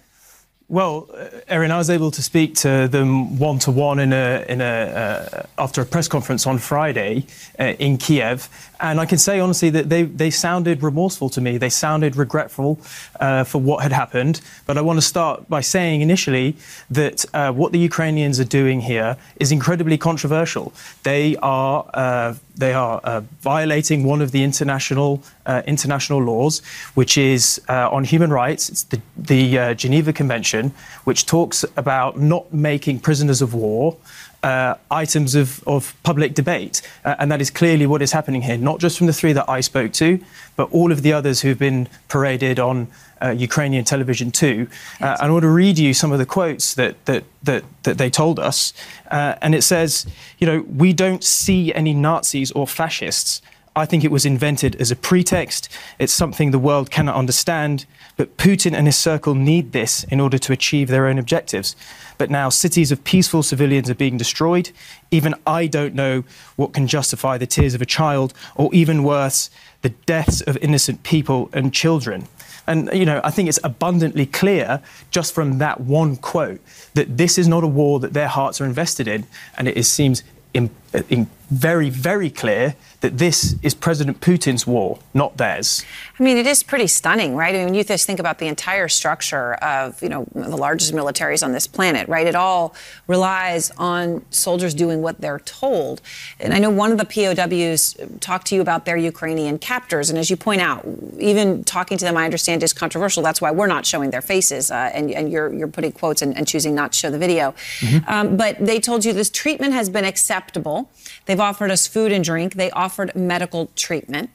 Well, 0.71 1.09
uh, 1.13 1.41
Erin, 1.49 1.73
I 1.73 1.79
was 1.79 1.91
able 1.91 2.13
to 2.13 2.23
speak 2.23 2.55
to 2.59 2.87
them 2.87 3.41
one 3.41 3.59
to 3.59 3.73
one 3.73 3.99
in 3.99 4.13
a 4.13 4.45
in 4.49 4.61
a 4.61 4.65
uh, 4.65 5.43
after 5.59 5.83
a 5.83 5.85
press 5.85 6.07
conference 6.07 6.47
on 6.47 6.59
Friday 6.59 7.27
uh, 7.59 7.75
in 7.81 7.99
Kiev, 7.99 8.49
and 8.79 9.01
I 9.01 9.05
can 9.05 9.19
say 9.19 9.41
honestly 9.41 9.69
that 9.71 9.89
they 9.89 10.05
they 10.05 10.31
sounded 10.31 10.81
remorseful 10.85 11.29
to 11.31 11.41
me. 11.41 11.59
They 11.59 11.71
sounded 11.71 12.15
regretful 12.15 12.79
uh, 13.19 13.43
for 13.43 13.61
what 13.61 13.83
had 13.83 13.91
happened. 13.91 14.43
But 14.65 14.79
I 14.79 14.81
want 14.81 14.97
to 14.99 15.03
start 15.05 15.49
by 15.49 15.61
saying 15.61 16.03
initially 16.03 16.55
that 16.89 17.25
uh, 17.35 17.51
what 17.51 17.73
the 17.73 17.81
Ukrainians 17.81 18.39
are 18.39 18.45
doing 18.61 18.81
here 18.81 19.17
is 19.41 19.51
incredibly 19.51 19.99
controversial. 19.99 20.73
They 21.03 21.35
are 21.43 21.85
uh, 21.95 22.35
they 22.61 22.73
are 22.73 23.01
uh, 23.05 23.23
violating 23.41 24.05
one 24.05 24.21
of 24.21 24.31
the 24.31 24.45
international 24.45 25.23
uh, 25.47 25.63
international 25.67 26.23
laws, 26.23 26.63
which 26.95 27.19
is 27.19 27.61
uh, 27.69 27.91
on 27.91 28.05
human 28.05 28.31
rights. 28.31 28.69
It's 28.69 28.85
the, 28.85 29.01
the 29.17 29.59
uh, 29.59 29.75
Geneva 29.75 30.13
Convention, 30.13 30.73
which 31.05 31.27
talks 31.27 31.65
about 31.77 32.19
not 32.19 32.53
making 32.53 33.01
prisoners 33.01 33.43
of 33.43 33.55
war 33.55 33.97
uh, 34.43 34.75
items 34.91 35.35
of, 35.35 35.63
of 35.67 35.95
public 36.03 36.35
debate. 36.35 36.83
Uh, 37.05 37.17
and 37.19 37.31
that 37.31 37.41
is 37.41 37.51
clearly 37.51 37.87
what 37.87 38.03
is 38.03 38.13
happening 38.13 38.43
here, 38.43 38.57
not 38.57 38.81
just 38.81 38.99
from 38.99 39.07
the 39.07 39.13
three 39.13 39.33
that 39.33 39.49
I 39.49 39.61
spoke 39.61 39.93
to, 39.95 40.19
but 40.57 40.71
all 40.73 40.93
of 40.93 41.03
the 41.03 41.13
others 41.13 41.43
who've 41.43 41.59
been 41.59 41.89
paraded 42.09 42.59
on 42.59 42.89
uh, 43.23 43.31
Ukrainian 43.31 43.85
television 43.85 44.31
too. 44.31 44.67
Uh, 45.01 45.17
I 45.21 45.31
want 45.31 45.43
to 45.43 45.51
read 45.51 45.79
you 45.79 45.93
some 45.93 46.11
of 46.11 46.19
the 46.19 46.27
quotes 46.27 46.75
that, 46.75 47.05
that, 47.05 47.25
that, 47.43 47.65
that 47.83 47.99
they 47.99 48.09
told 48.09 48.39
us. 48.39 48.73
Uh, 49.11 49.35
and 49.43 49.55
it 49.55 49.63
says, 49.63 50.07
you 50.39 50.47
know, 50.47 50.65
we 50.75 50.93
don't 50.93 51.23
see 51.23 51.75
any 51.75 51.93
Nazis 51.93 52.51
or 52.53 52.67
fascists. 52.67 53.43
I 53.77 53.87
think 53.87 54.05
it 54.05 54.11
was 54.11 54.27
invented 54.27 54.75
as 54.81 54.91
a 54.91 54.97
pretext. 54.97 55.69
It's 55.99 56.13
something 56.13 56.51
the 56.51 56.59
world 56.59 56.91
cannot 56.91 57.15
understand. 57.15 57.87
But 58.17 58.37
Putin 58.37 58.75
and 58.75 58.87
his 58.87 58.97
circle 58.97 59.35
need 59.35 59.73
this 59.73 60.05
in 60.05 60.21
order 60.21 60.39
to 60.39 60.53
achieve 60.53 60.89
their 60.89 61.07
own 61.07 61.19
objectives. 61.19 61.77
But 62.19 62.31
now 62.31 62.49
cities 62.49 62.91
of 62.91 63.05
peaceful 63.05 63.43
civilians 63.43 63.89
are 63.89 63.95
being 63.95 64.17
destroyed. 64.17 64.71
Even 65.11 65.35
I 65.47 65.69
don't 65.69 65.95
know 65.95 66.25
what 66.57 66.73
can 66.73 66.87
justify 66.87 67.39
the 67.39 67.47
tears 67.47 67.75
of 67.75 67.81
a 67.81 67.87
child, 67.87 68.35
or 68.57 68.75
even 68.75 69.05
worse, 69.05 69.51
the 69.83 69.91
deaths 69.91 70.41
of 70.43 70.57
innocent 70.59 71.03
people 71.05 71.49
and 71.53 71.73
children. 71.73 72.27
And, 72.67 72.91
you 72.93 73.05
know, 73.05 73.21
I 73.25 73.31
think 73.31 73.49
it's 73.49 73.59
abundantly 73.65 74.27
clear 74.27 74.83
just 75.11 75.33
from 75.33 75.59
that 75.59 75.81
one 75.81 76.17
quote 76.17 76.61
that 76.95 77.17
this 77.17 77.39
is 77.39 77.49
not 77.49 77.65
a 77.65 77.69
war 77.69 78.01
that 78.01 78.13
their 78.13 78.29
hearts 78.29 78.61
are 78.61 78.65
invested 78.65 79.09
in. 79.09 79.27
And 79.57 79.69
it 79.69 79.85
seems 79.87 80.23
in, 80.53 80.71
in 81.09 81.29
very, 81.51 81.91
very 81.91 82.31
clear 82.31 82.75
that 83.01 83.17
this 83.17 83.57
is 83.63 83.75
President 83.75 84.21
Putin's 84.21 84.67
war, 84.67 84.99
not 85.15 85.39
theirs. 85.39 85.85
I 86.19 86.23
mean, 86.23 86.37
it 86.37 86.47
is 86.47 86.63
pretty 86.63 86.87
stunning, 86.87 87.35
right? 87.35 87.55
I 87.55 87.59
mean, 87.59 87.67
when 87.67 87.75
you 87.75 87.83
just 87.83 88.07
think 88.07 88.21
about 88.21 88.39
the 88.39 88.47
entire 88.47 88.89
structure 88.89 89.55
of, 89.55 90.03
you 90.03 90.11
know, 90.11 90.27
the 90.35 90.57
largest 90.57 90.93
militaries 90.93 91.43
on 91.43 91.53
this 91.53 91.67
planet, 91.67 92.09
right? 92.09 92.27
It 92.27 92.35
all 92.35 92.75
relies 93.07 93.71
on 93.79 94.23
soldiers 94.31 94.75
doing 94.75 95.01
what 95.01 95.21
they're 95.21 95.39
told. 95.41 96.03
And 96.39 96.53
I 96.53 96.59
know 96.59 96.69
one 96.69 96.93
of 96.93 96.99
the 96.99 97.07
POWs 97.07 97.97
talked 98.21 98.49
to 98.49 98.55
you 98.55 98.61
about 98.61 98.85
their 98.85 98.99
Ukrainian 98.99 99.59
captors, 99.59 100.11
and 100.11 100.19
as 100.19 100.29
you 100.29 100.37
point 100.37 100.61
out, 100.61 100.87
even 101.19 101.65
talking 101.65 101.97
to 101.97 102.05
them, 102.05 102.19
I 102.19 102.27
understand 102.27 102.63
is 102.63 102.75
controversial. 102.75 103.23
That's 103.23 103.41
why 103.41 103.51
we're 103.51 103.67
not 103.67 103.87
showing 103.87 104.11
their 104.11 104.23
faces, 104.23 104.71
uh, 104.71 104.91
and, 104.93 105.11
and, 105.11 105.31
you're 105.31 105.53
you're 105.55 105.69
putting 105.69 105.93
quotes 105.93 106.23
and, 106.23 106.37
and, 106.37 106.47
choosing 106.47 106.75
not 106.75 106.93
to 106.93 106.99
show 106.99 107.11
the 107.11 107.19
video. 107.19 107.55
Mm-hmm. 107.79 108.11
Um, 108.11 108.37
but 108.37 108.57
they 108.59 108.81
told 108.81 109.05
you 109.05 109.13
this 109.13 109.31
treatment 109.31 109.73
has 109.75 109.89
been 109.89 110.05
acceptable. 110.05 110.91
They've 111.27 111.39
offered 111.39 111.71
us 111.71 111.87
food 111.87 112.11
and 112.11 112.25
drink. 112.25 112.55
They 112.55 112.71
offered 112.73 112.90
medical 113.15 113.71
treatment. 113.77 114.31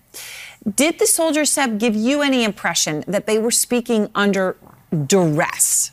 Did 0.75 0.99
the 0.99 1.05
soldiers, 1.05 1.51
Seb, 1.51 1.79
give 1.79 1.95
you 1.95 2.21
any 2.21 2.43
impression 2.43 3.03
that 3.07 3.27
they 3.27 3.37
were 3.37 3.51
speaking 3.51 4.09
under 4.15 4.57
duress? 5.05 5.91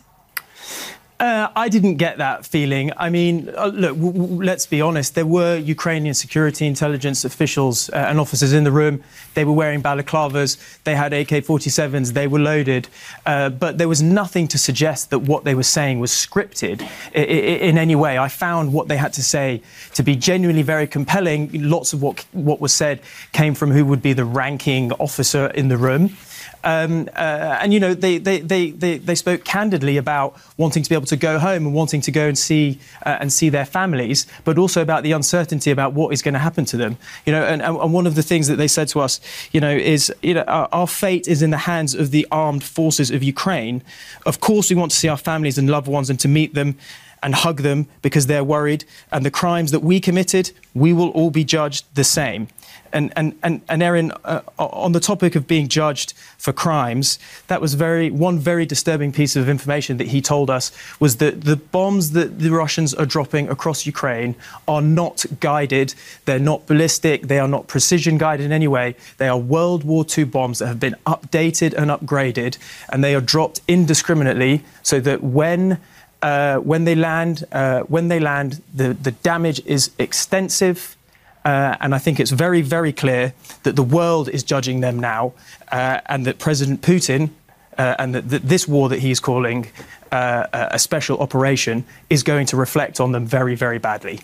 Uh, 1.20 1.48
I 1.54 1.68
didn't 1.68 1.96
get 1.98 2.18
that 2.18 2.44
feeling. 2.44 2.90
I 2.96 3.08
mean, 3.08 3.48
uh, 3.56 3.66
look, 3.66 3.94
w- 3.94 4.12
w- 4.12 4.42
let's 4.42 4.66
be 4.66 4.80
honest. 4.80 5.14
There 5.14 5.26
were 5.26 5.56
Ukrainian 5.56 6.14
security 6.14 6.66
intelligence 6.66 7.24
officials 7.24 7.88
uh, 7.90 8.06
and 8.08 8.18
officers 8.18 8.52
in 8.52 8.64
the 8.64 8.72
room. 8.72 9.04
They 9.34 9.44
were 9.44 9.52
wearing 9.52 9.82
balaclavas. 9.84 10.56
They 10.82 10.96
had 10.96 11.12
AK 11.12 11.28
47s. 11.46 12.14
They 12.14 12.26
were 12.26 12.40
loaded. 12.40 12.88
Uh, 13.24 13.50
but 13.50 13.78
there 13.78 13.86
was 13.86 14.02
nothing 14.02 14.48
to 14.48 14.58
suggest 14.58 15.10
that 15.10 15.20
what 15.20 15.44
they 15.44 15.54
were 15.54 15.62
saying 15.78 16.00
was 16.00 16.10
scripted 16.10 16.82
I- 17.14 17.18
I- 17.20 17.60
in 17.70 17.78
any 17.78 17.94
way. 17.94 18.18
I 18.18 18.26
found 18.28 18.72
what 18.72 18.88
they 18.88 18.96
had 18.96 19.12
to 19.12 19.22
say 19.22 19.62
to 19.94 20.02
be 20.02 20.16
genuinely 20.16 20.62
very 20.62 20.88
compelling. 20.88 21.50
Lots 21.52 21.92
of 21.92 22.02
what, 22.02 22.24
what 22.32 22.60
was 22.60 22.74
said 22.74 22.98
came 23.32 23.54
from 23.54 23.70
who 23.70 23.84
would 23.84 24.02
be 24.02 24.12
the 24.12 24.24
ranking 24.24 24.90
officer 24.94 25.46
in 25.54 25.68
the 25.68 25.76
room. 25.76 26.16
Um, 26.64 27.08
uh, 27.16 27.58
and, 27.60 27.72
you 27.72 27.80
know, 27.80 27.94
they, 27.94 28.18
they, 28.18 28.40
they, 28.40 28.70
they, 28.70 28.98
they 28.98 29.14
spoke 29.14 29.44
candidly 29.44 29.96
about 29.96 30.36
wanting 30.56 30.82
to 30.82 30.88
be 30.88 30.94
able 30.94 31.06
to 31.06 31.16
go 31.16 31.38
home 31.38 31.66
and 31.66 31.74
wanting 31.74 32.00
to 32.02 32.10
go 32.10 32.28
and 32.28 32.38
see, 32.38 32.78
uh, 33.04 33.18
and 33.20 33.32
see 33.32 33.48
their 33.48 33.64
families, 33.64 34.26
but 34.44 34.58
also 34.58 34.80
about 34.80 35.02
the 35.02 35.12
uncertainty 35.12 35.70
about 35.70 35.92
what 35.92 36.12
is 36.12 36.22
going 36.22 36.34
to 36.34 36.40
happen 36.40 36.64
to 36.66 36.76
them. 36.76 36.96
You 37.26 37.32
know, 37.32 37.42
and, 37.42 37.62
and 37.62 37.92
one 37.92 38.06
of 38.06 38.14
the 38.14 38.22
things 38.22 38.46
that 38.48 38.56
they 38.56 38.68
said 38.68 38.88
to 38.88 39.00
us, 39.00 39.20
you 39.50 39.60
know, 39.60 39.74
is, 39.74 40.12
you 40.22 40.34
know, 40.34 40.42
our, 40.42 40.68
our 40.72 40.86
fate 40.86 41.26
is 41.26 41.42
in 41.42 41.50
the 41.50 41.58
hands 41.58 41.94
of 41.94 42.10
the 42.10 42.26
armed 42.30 42.62
forces 42.62 43.10
of 43.10 43.22
Ukraine. 43.22 43.82
Of 44.24 44.40
course, 44.40 44.70
we 44.70 44.76
want 44.76 44.92
to 44.92 44.96
see 44.96 45.08
our 45.08 45.16
families 45.16 45.58
and 45.58 45.68
loved 45.68 45.88
ones 45.88 46.10
and 46.10 46.20
to 46.20 46.28
meet 46.28 46.54
them 46.54 46.76
and 47.22 47.34
hug 47.34 47.62
them 47.62 47.86
because 48.02 48.26
they're 48.26 48.44
worried. 48.44 48.84
And 49.10 49.24
the 49.24 49.30
crimes 49.30 49.70
that 49.70 49.80
we 49.80 50.00
committed, 50.00 50.50
we 50.74 50.92
will 50.92 51.10
all 51.10 51.30
be 51.30 51.44
judged 51.44 51.84
the 51.94 52.04
same. 52.04 52.48
And, 52.92 53.12
and, 53.16 53.34
and, 53.42 53.62
and 53.68 53.82
Erin, 53.82 54.12
uh, 54.24 54.42
on 54.58 54.92
the 54.92 55.00
topic 55.00 55.34
of 55.34 55.46
being 55.46 55.68
judged 55.68 56.14
for 56.38 56.52
crimes, 56.52 57.18
that 57.46 57.60
was 57.60 57.74
very 57.74 58.10
one 58.10 58.38
very 58.38 58.66
disturbing 58.66 59.12
piece 59.12 59.36
of 59.36 59.48
information 59.48 59.96
that 59.96 60.08
he 60.08 60.20
told 60.20 60.50
us 60.50 60.72
was 61.00 61.16
that 61.16 61.42
the 61.42 61.56
bombs 61.56 62.12
that 62.12 62.38
the 62.38 62.50
Russians 62.50 62.92
are 62.94 63.06
dropping 63.06 63.48
across 63.48 63.86
Ukraine 63.86 64.34
are 64.68 64.82
not 64.82 65.24
guided, 65.40 65.94
they're 66.24 66.38
not 66.38 66.66
ballistic, 66.66 67.28
they 67.28 67.38
are 67.38 67.48
not 67.48 67.66
precision 67.66 68.18
guided 68.18 68.46
in 68.46 68.52
any 68.52 68.68
way. 68.68 68.94
They 69.18 69.28
are 69.28 69.38
World 69.38 69.84
War 69.84 70.04
II 70.06 70.24
bombs 70.24 70.58
that 70.58 70.66
have 70.66 70.80
been 70.80 70.96
updated 71.06 71.74
and 71.74 71.90
upgraded, 71.90 72.58
and 72.90 73.02
they 73.02 73.14
are 73.14 73.20
dropped 73.20 73.60
indiscriminately 73.68 74.64
so 74.82 75.00
that 75.00 75.22
when 75.22 75.78
uh, 76.22 76.58
when 76.58 76.84
they 76.84 76.94
land, 76.94 77.44
uh, 77.52 77.80
when 77.80 78.08
they 78.08 78.20
land, 78.20 78.62
the, 78.72 78.94
the 78.94 79.10
damage 79.10 79.60
is 79.66 79.90
extensive. 79.98 80.96
Uh, 81.44 81.76
and 81.80 81.94
I 81.94 81.98
think 81.98 82.20
it's 82.20 82.30
very, 82.30 82.62
very 82.62 82.92
clear 82.92 83.34
that 83.64 83.74
the 83.76 83.82
world 83.82 84.28
is 84.28 84.42
judging 84.42 84.80
them 84.80 84.98
now, 84.98 85.32
uh, 85.72 86.00
and 86.06 86.24
that 86.26 86.38
President 86.38 86.82
Putin 86.82 87.30
uh, 87.78 87.96
and 87.98 88.14
that, 88.14 88.28
that, 88.28 88.42
this 88.42 88.68
war 88.68 88.88
that 88.88 89.00
he's 89.00 89.20
calling 89.20 89.70
uh, 90.10 90.46
a 90.52 90.78
special 90.78 91.18
operation 91.18 91.84
is 92.10 92.22
going 92.22 92.46
to 92.46 92.56
reflect 92.56 93.00
on 93.00 93.12
them 93.12 93.26
very, 93.26 93.54
very 93.54 93.78
badly. 93.78 94.20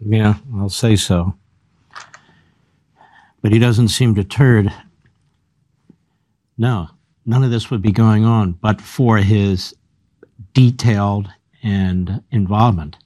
Yeah, 0.00 0.34
I'll 0.56 0.68
say 0.68 0.96
so. 0.96 1.34
But 3.42 3.52
he 3.52 3.58
doesn't 3.58 3.88
seem 3.88 4.14
deterred. 4.14 4.72
No, 6.56 6.88
none 7.24 7.44
of 7.44 7.50
this 7.50 7.70
would 7.70 7.82
be 7.82 7.92
going 7.92 8.24
on 8.24 8.52
but 8.52 8.80
for 8.80 9.18
his 9.18 9.74
detailed 10.52 11.28
and 11.62 12.22
involvement. 12.30 12.96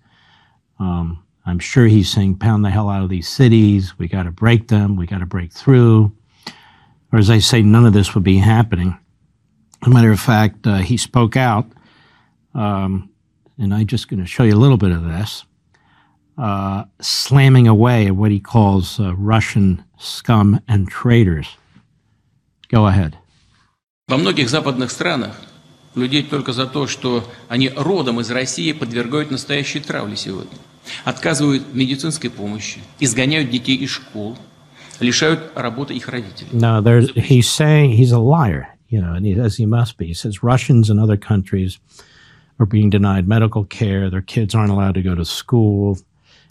Um, 0.78 1.22
I'm 1.45 1.60
sure 1.60 1.88
he's 1.88 2.10
saying, 2.10 2.38
pound 2.38 2.65
the 2.65 2.69
hell 2.69 2.89
out 2.89 3.03
of 3.03 3.10
these 3.10 3.27
cities. 3.27 3.97
We 3.97 4.07
got 4.07 4.23
to 4.23 4.31
break 4.31 4.67
them. 4.67 4.97
We 4.97 5.07
got 5.07 5.19
to 5.19 5.25
break 5.25 5.53
through. 5.53 6.12
Or 7.12 7.19
as 7.19 7.29
I 7.29 7.39
say, 7.39 7.62
none 7.62 7.86
of 7.86 7.93
this 7.93 8.13
would 8.15 8.23
be 8.23 8.38
happening. 8.38 8.97
As 9.81 9.88
a 9.88 9.91
matter 9.91 10.12
of 10.12 10.19
fact, 10.19 10.67
uh, 10.67 10.77
he 10.77 10.97
spoke 10.97 11.38
out, 11.38 11.65
um, 12.53 13.10
and 13.57 13.73
I'm 13.73 13.88
just 13.88 14.10
going 14.10 14.19
to 14.19 14.25
show 14.25 14.43
you 14.43 14.55
a 14.55 14.60
little 14.60 14.77
bit 14.77 14.91
of 14.91 15.03
this, 15.03 15.45
uh, 16.38 16.83
slamming 16.99 17.67
away 17.67 18.07
at 18.07 18.15
what 18.15 18.31
he 18.31 18.39
calls 18.39 18.99
uh, 18.99 19.15
Russian 19.15 19.83
scum 19.97 20.60
and 20.67 20.89
traitors. 20.89 21.47
Go 22.69 22.88
ahead. 22.88 23.15
Во 24.10 24.17
многих 24.17 24.49
западных 24.49 24.91
странах 24.91 25.36
людей 25.95 26.23
только 26.23 26.53
за 26.53 26.65
то, 26.65 26.88
что 26.88 27.23
они 27.49 27.69
родом 27.69 28.19
из 28.19 28.31
России, 28.31 28.71
подвергают 28.71 29.31
настоящей 29.31 29.79
травле 29.79 30.15
сегодня. 30.15 30.57
Отказывают 31.04 31.62
в 31.62 31.76
медицинской 31.76 32.30
помощи, 32.30 32.80
изгоняют 33.00 33.50
детей 33.50 33.76
из 33.76 33.90
школ, 33.90 34.36
лишают 35.00 35.52
работы 35.54 35.94
их 35.94 36.08
родителей. 36.08 36.50
No, 36.52 36.80
there's, 36.80 37.10
he's 37.14 37.48
saying 37.48 37.92
he's 37.92 38.12
a 38.12 38.18
liar, 38.18 38.68
you 38.88 39.00
know, 39.00 39.14
and 39.14 39.24
he, 39.24 39.32
as 39.38 39.56
he 39.56 39.66
must 39.66 39.96
be. 39.96 40.06
He 40.06 40.14
says 40.14 40.42
Russians 40.42 40.90
and 40.90 41.00
other 41.00 41.16
countries 41.16 41.78
are 42.58 42.66
being 42.66 42.90
denied 42.90 43.26
medical 43.26 43.64
care, 43.64 44.10
their 44.10 44.22
kids 44.22 44.54
aren't 44.54 44.70
allowed 44.70 44.94
to 44.94 45.02
go 45.02 45.14
to 45.14 45.24
school, 45.24 45.98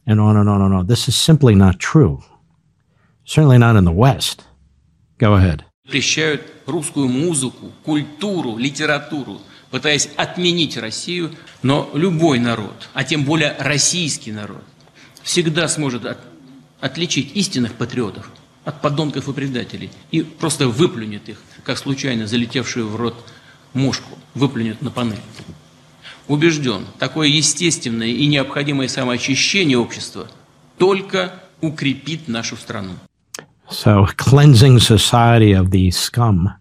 and 0.06 0.20
on 0.20 0.36
and 0.38 0.50
on 0.50 0.62
and 0.62 0.74
on. 0.74 0.88
This 0.88 1.08
is 1.08 1.16
simply 1.16 1.56
not 1.56 1.80
true. 1.80 2.24
Certainly 3.26 3.60
not 3.60 3.76
in 3.76 3.86
the 3.86 3.92
West. 3.92 4.44
Go 5.18 5.36
ahead. 5.36 5.64
Запрещают 5.86 6.42
русскую 6.66 7.08
музыку, 7.08 7.72
культуру, 7.84 8.58
литературу. 8.58 9.40
Пытаясь 9.72 10.10
отменить 10.18 10.78
Россию, 10.78 11.32
но 11.64 11.90
любой 11.94 12.40
народ, 12.40 12.90
а 12.94 13.04
тем 13.04 13.24
более 13.24 13.56
российский 13.58 14.32
народ, 14.32 14.64
всегда 15.24 15.68
сможет 15.68 16.06
от, 16.06 16.20
отличить 16.82 17.36
истинных 17.36 17.74
патриотов 17.74 18.30
от 18.64 18.82
подонков 18.82 19.28
и 19.28 19.34
предателей 19.34 19.90
и 20.12 20.22
просто 20.22 20.68
выплюнет 20.68 21.28
их, 21.30 21.38
как 21.64 21.78
случайно 21.78 22.28
залетевшую 22.28 22.88
в 22.88 22.96
рот 22.96 23.16
мушку, 23.74 24.18
выплюнет 24.36 24.82
на 24.82 24.92
панель. 24.92 25.18
Убежден, 26.28 26.86
такое 27.00 27.28
естественное 27.28 28.08
и 28.08 28.28
необходимое 28.28 28.88
самоочищение 28.88 29.78
общества 29.78 30.28
только 30.78 31.34
укрепит 31.62 32.28
нашу 32.28 32.56
страну. 32.56 32.94
So, 33.70 34.06
cleansing 34.18 34.80
society 34.80 35.54
of 35.54 35.72
the 35.72 35.90
scum 35.92 36.61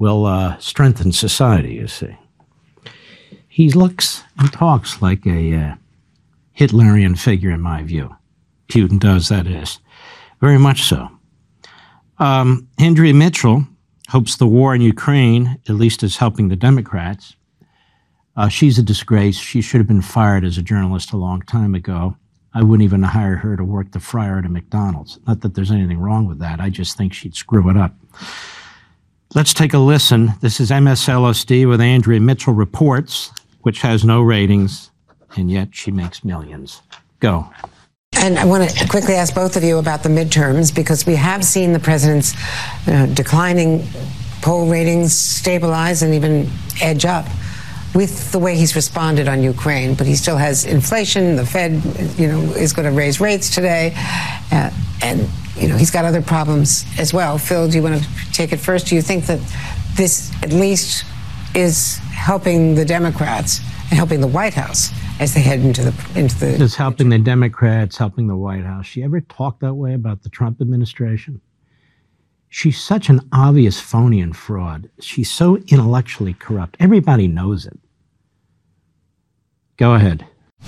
will 0.00 0.24
uh, 0.24 0.58
strengthen 0.58 1.12
society, 1.12 1.74
you 1.74 1.86
see. 1.86 2.16
He 3.48 3.70
looks 3.70 4.24
and 4.38 4.52
talks 4.52 5.00
like 5.00 5.26
a 5.26 5.54
uh, 5.54 5.74
Hitlerian 6.58 7.16
figure, 7.16 7.50
in 7.50 7.60
my 7.60 7.82
view. 7.82 8.16
Putin 8.68 8.98
does, 8.98 9.28
that 9.28 9.46
is. 9.46 9.78
Very 10.40 10.58
much 10.58 10.84
so. 10.84 11.08
Um, 12.18 12.66
Andrea 12.78 13.12
Mitchell 13.12 13.66
hopes 14.08 14.36
the 14.36 14.46
war 14.46 14.74
in 14.74 14.80
Ukraine, 14.80 15.60
at 15.68 15.74
least, 15.74 16.02
is 16.02 16.16
helping 16.16 16.48
the 16.48 16.56
Democrats. 16.56 17.36
Uh, 18.36 18.48
she's 18.48 18.78
a 18.78 18.82
disgrace. 18.82 19.36
She 19.38 19.60
should 19.60 19.80
have 19.80 19.88
been 19.88 20.02
fired 20.02 20.44
as 20.44 20.56
a 20.56 20.62
journalist 20.62 21.12
a 21.12 21.18
long 21.18 21.42
time 21.42 21.74
ago. 21.74 22.16
I 22.54 22.62
wouldn't 22.62 22.84
even 22.84 23.02
hire 23.02 23.36
her 23.36 23.54
to 23.56 23.64
work 23.64 23.92
the 23.92 24.00
fryer 24.00 24.38
at 24.38 24.46
a 24.46 24.48
McDonald's. 24.48 25.18
Not 25.26 25.42
that 25.42 25.54
there's 25.54 25.70
anything 25.70 25.98
wrong 25.98 26.26
with 26.26 26.38
that. 26.38 26.58
I 26.58 26.70
just 26.70 26.96
think 26.96 27.12
she'd 27.12 27.36
screw 27.36 27.68
it 27.68 27.76
up. 27.76 27.94
Let's 29.32 29.54
take 29.54 29.74
a 29.74 29.78
listen. 29.78 30.32
This 30.40 30.58
is 30.58 30.72
MSLSD 30.72 31.68
with 31.68 31.80
Andrea 31.80 32.18
Mitchell 32.18 32.52
Reports, 32.52 33.30
which 33.60 33.80
has 33.82 34.04
no 34.04 34.22
ratings, 34.22 34.90
and 35.36 35.48
yet 35.48 35.68
she 35.72 35.92
makes 35.92 36.24
millions. 36.24 36.82
Go. 37.20 37.48
And 38.14 38.40
I 38.40 38.44
want 38.44 38.68
to 38.68 38.88
quickly 38.88 39.14
ask 39.14 39.32
both 39.32 39.56
of 39.56 39.62
you 39.62 39.78
about 39.78 40.02
the 40.02 40.08
midterms 40.08 40.74
because 40.74 41.06
we 41.06 41.14
have 41.14 41.44
seen 41.44 41.72
the 41.72 41.78
president's 41.78 42.34
uh, 42.88 43.06
declining 43.14 43.86
poll 44.42 44.68
ratings 44.68 45.16
stabilize 45.16 46.02
and 46.02 46.12
even 46.12 46.50
edge 46.82 47.04
up 47.04 47.26
with 47.94 48.32
the 48.32 48.38
way 48.40 48.56
he's 48.56 48.74
responded 48.74 49.28
on 49.28 49.44
Ukraine. 49.44 49.94
But 49.94 50.08
he 50.08 50.16
still 50.16 50.38
has 50.38 50.64
inflation. 50.64 51.36
The 51.36 51.46
Fed, 51.46 51.74
you 52.18 52.26
know, 52.26 52.40
is 52.54 52.72
going 52.72 52.90
to 52.90 52.96
raise 52.96 53.20
rates 53.20 53.54
today, 53.54 53.92
uh, 54.50 54.70
and 55.02 55.30
you 55.56 55.68
know 55.68 55.76
he's 55.76 55.90
got 55.90 56.04
other 56.04 56.22
problems 56.22 56.84
as 56.98 57.12
well. 57.12 57.38
Phil, 57.38 57.68
do 57.68 57.76
you 57.76 57.82
want 57.82 58.02
to 58.02 58.08
take 58.32 58.52
it 58.52 58.58
first? 58.58 58.86
Do 58.86 58.94
you 58.94 59.02
think 59.02 59.26
that 59.26 59.40
this 59.96 60.32
at 60.42 60.52
least 60.52 61.04
is 61.54 61.96
helping 62.12 62.74
the 62.74 62.84
Democrats 62.84 63.58
and 63.90 63.94
helping 63.94 64.20
the 64.20 64.26
White 64.26 64.54
House 64.54 64.90
as 65.18 65.34
they 65.34 65.40
head 65.40 65.60
into 65.60 65.82
the 65.82 66.18
into 66.18 66.38
the? 66.38 66.62
It's 66.62 66.76
helping 66.76 67.08
the 67.08 67.18
Democrats, 67.18 67.96
helping 67.96 68.28
the 68.28 68.36
White 68.36 68.64
House. 68.64 68.86
She 68.86 69.02
ever 69.02 69.20
talked 69.20 69.60
that 69.60 69.74
way 69.74 69.94
about 69.94 70.22
the 70.22 70.28
Trump 70.28 70.60
administration? 70.60 71.40
She's 72.48 72.80
such 72.80 73.08
an 73.08 73.20
obvious 73.32 73.80
phony 73.80 74.20
and 74.20 74.36
fraud. 74.36 74.90
She's 75.00 75.30
so 75.30 75.56
intellectually 75.68 76.34
corrupt. 76.34 76.76
Everybody 76.80 77.28
knows 77.28 77.64
it. 77.64 77.78
Go 79.76 79.94
ahead. 79.94 80.26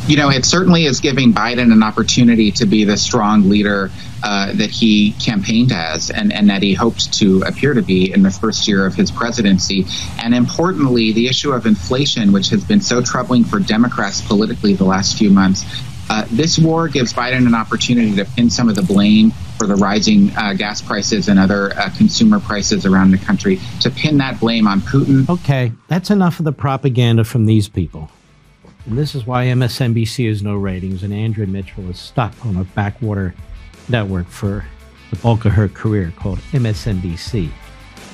You 0.08 0.16
know, 0.16 0.30
it 0.30 0.44
certainly 0.44 0.84
is 0.84 0.98
giving 0.98 1.32
Biden 1.32 1.72
an 1.72 1.82
opportunity 1.82 2.50
to 2.52 2.66
be 2.66 2.84
the 2.84 2.96
strong 2.96 3.48
leader 3.48 3.90
uh, 4.22 4.52
that 4.52 4.68
he 4.68 5.12
campaigned 5.12 5.70
as 5.70 6.10
and, 6.10 6.32
and 6.32 6.50
that 6.50 6.62
he 6.62 6.74
hoped 6.74 7.12
to 7.14 7.42
appear 7.42 7.72
to 7.74 7.82
be 7.82 8.12
in 8.12 8.22
the 8.22 8.30
first 8.30 8.66
year 8.66 8.84
of 8.84 8.94
his 8.94 9.12
presidency. 9.12 9.86
And 10.18 10.34
importantly, 10.34 11.12
the 11.12 11.28
issue 11.28 11.52
of 11.52 11.66
inflation, 11.66 12.32
which 12.32 12.48
has 12.48 12.64
been 12.64 12.80
so 12.80 13.00
troubling 13.00 13.44
for 13.44 13.60
Democrats 13.60 14.20
politically 14.20 14.74
the 14.74 14.84
last 14.84 15.18
few 15.18 15.30
months, 15.30 15.64
uh, 16.10 16.26
this 16.30 16.58
war 16.58 16.88
gives 16.88 17.12
Biden 17.12 17.46
an 17.46 17.54
opportunity 17.54 18.14
to 18.16 18.24
pin 18.24 18.50
some 18.50 18.68
of 18.68 18.74
the 18.74 18.82
blame 18.82 19.30
for 19.56 19.66
the 19.66 19.76
rising 19.76 20.36
uh, 20.36 20.52
gas 20.52 20.82
prices 20.82 21.28
and 21.28 21.38
other 21.38 21.72
uh, 21.78 21.88
consumer 21.96 22.40
prices 22.40 22.84
around 22.84 23.12
the 23.12 23.18
country, 23.18 23.60
to 23.80 23.88
pin 23.88 24.18
that 24.18 24.40
blame 24.40 24.66
on 24.66 24.80
Putin. 24.80 25.28
Okay, 25.30 25.72
that's 25.88 26.10
enough 26.10 26.40
of 26.40 26.44
the 26.44 26.52
propaganda 26.52 27.24
from 27.24 27.46
these 27.46 27.68
people. 27.68 28.10
And 28.86 28.98
this 28.98 29.14
is 29.14 29.26
why 29.26 29.46
MSNBC 29.46 30.28
has 30.28 30.42
no 30.42 30.56
ratings, 30.56 31.02
and 31.02 31.12
Andrea 31.12 31.46
Mitchell 31.46 31.88
is 31.88 31.98
stuck 31.98 32.34
on 32.44 32.56
a 32.56 32.64
backwater 32.64 33.34
network 33.88 34.26
for 34.26 34.64
the 35.10 35.16
bulk 35.16 35.44
of 35.44 35.52
her 35.52 35.68
career 35.68 36.12
called 36.16 36.38
MSNBC 36.52 37.50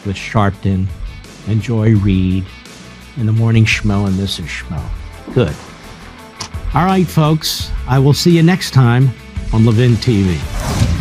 with 0.04 0.16
Sharpton 0.16 0.86
and 1.46 1.62
Joy 1.62 1.94
Reid 1.96 2.44
and 3.16 3.26
the 3.26 3.32
Morning 3.32 3.64
Schmo 3.64 4.06
and 4.06 4.14
Mrs. 4.16 4.46
Schmo. 4.46 4.82
Good. 5.34 5.54
All 6.74 6.84
right, 6.84 7.06
folks, 7.06 7.70
I 7.86 7.98
will 7.98 8.12
see 8.12 8.36
you 8.36 8.42
next 8.42 8.72
time 8.72 9.10
on 9.52 9.64
Levin 9.64 9.92
TV. 9.92 10.97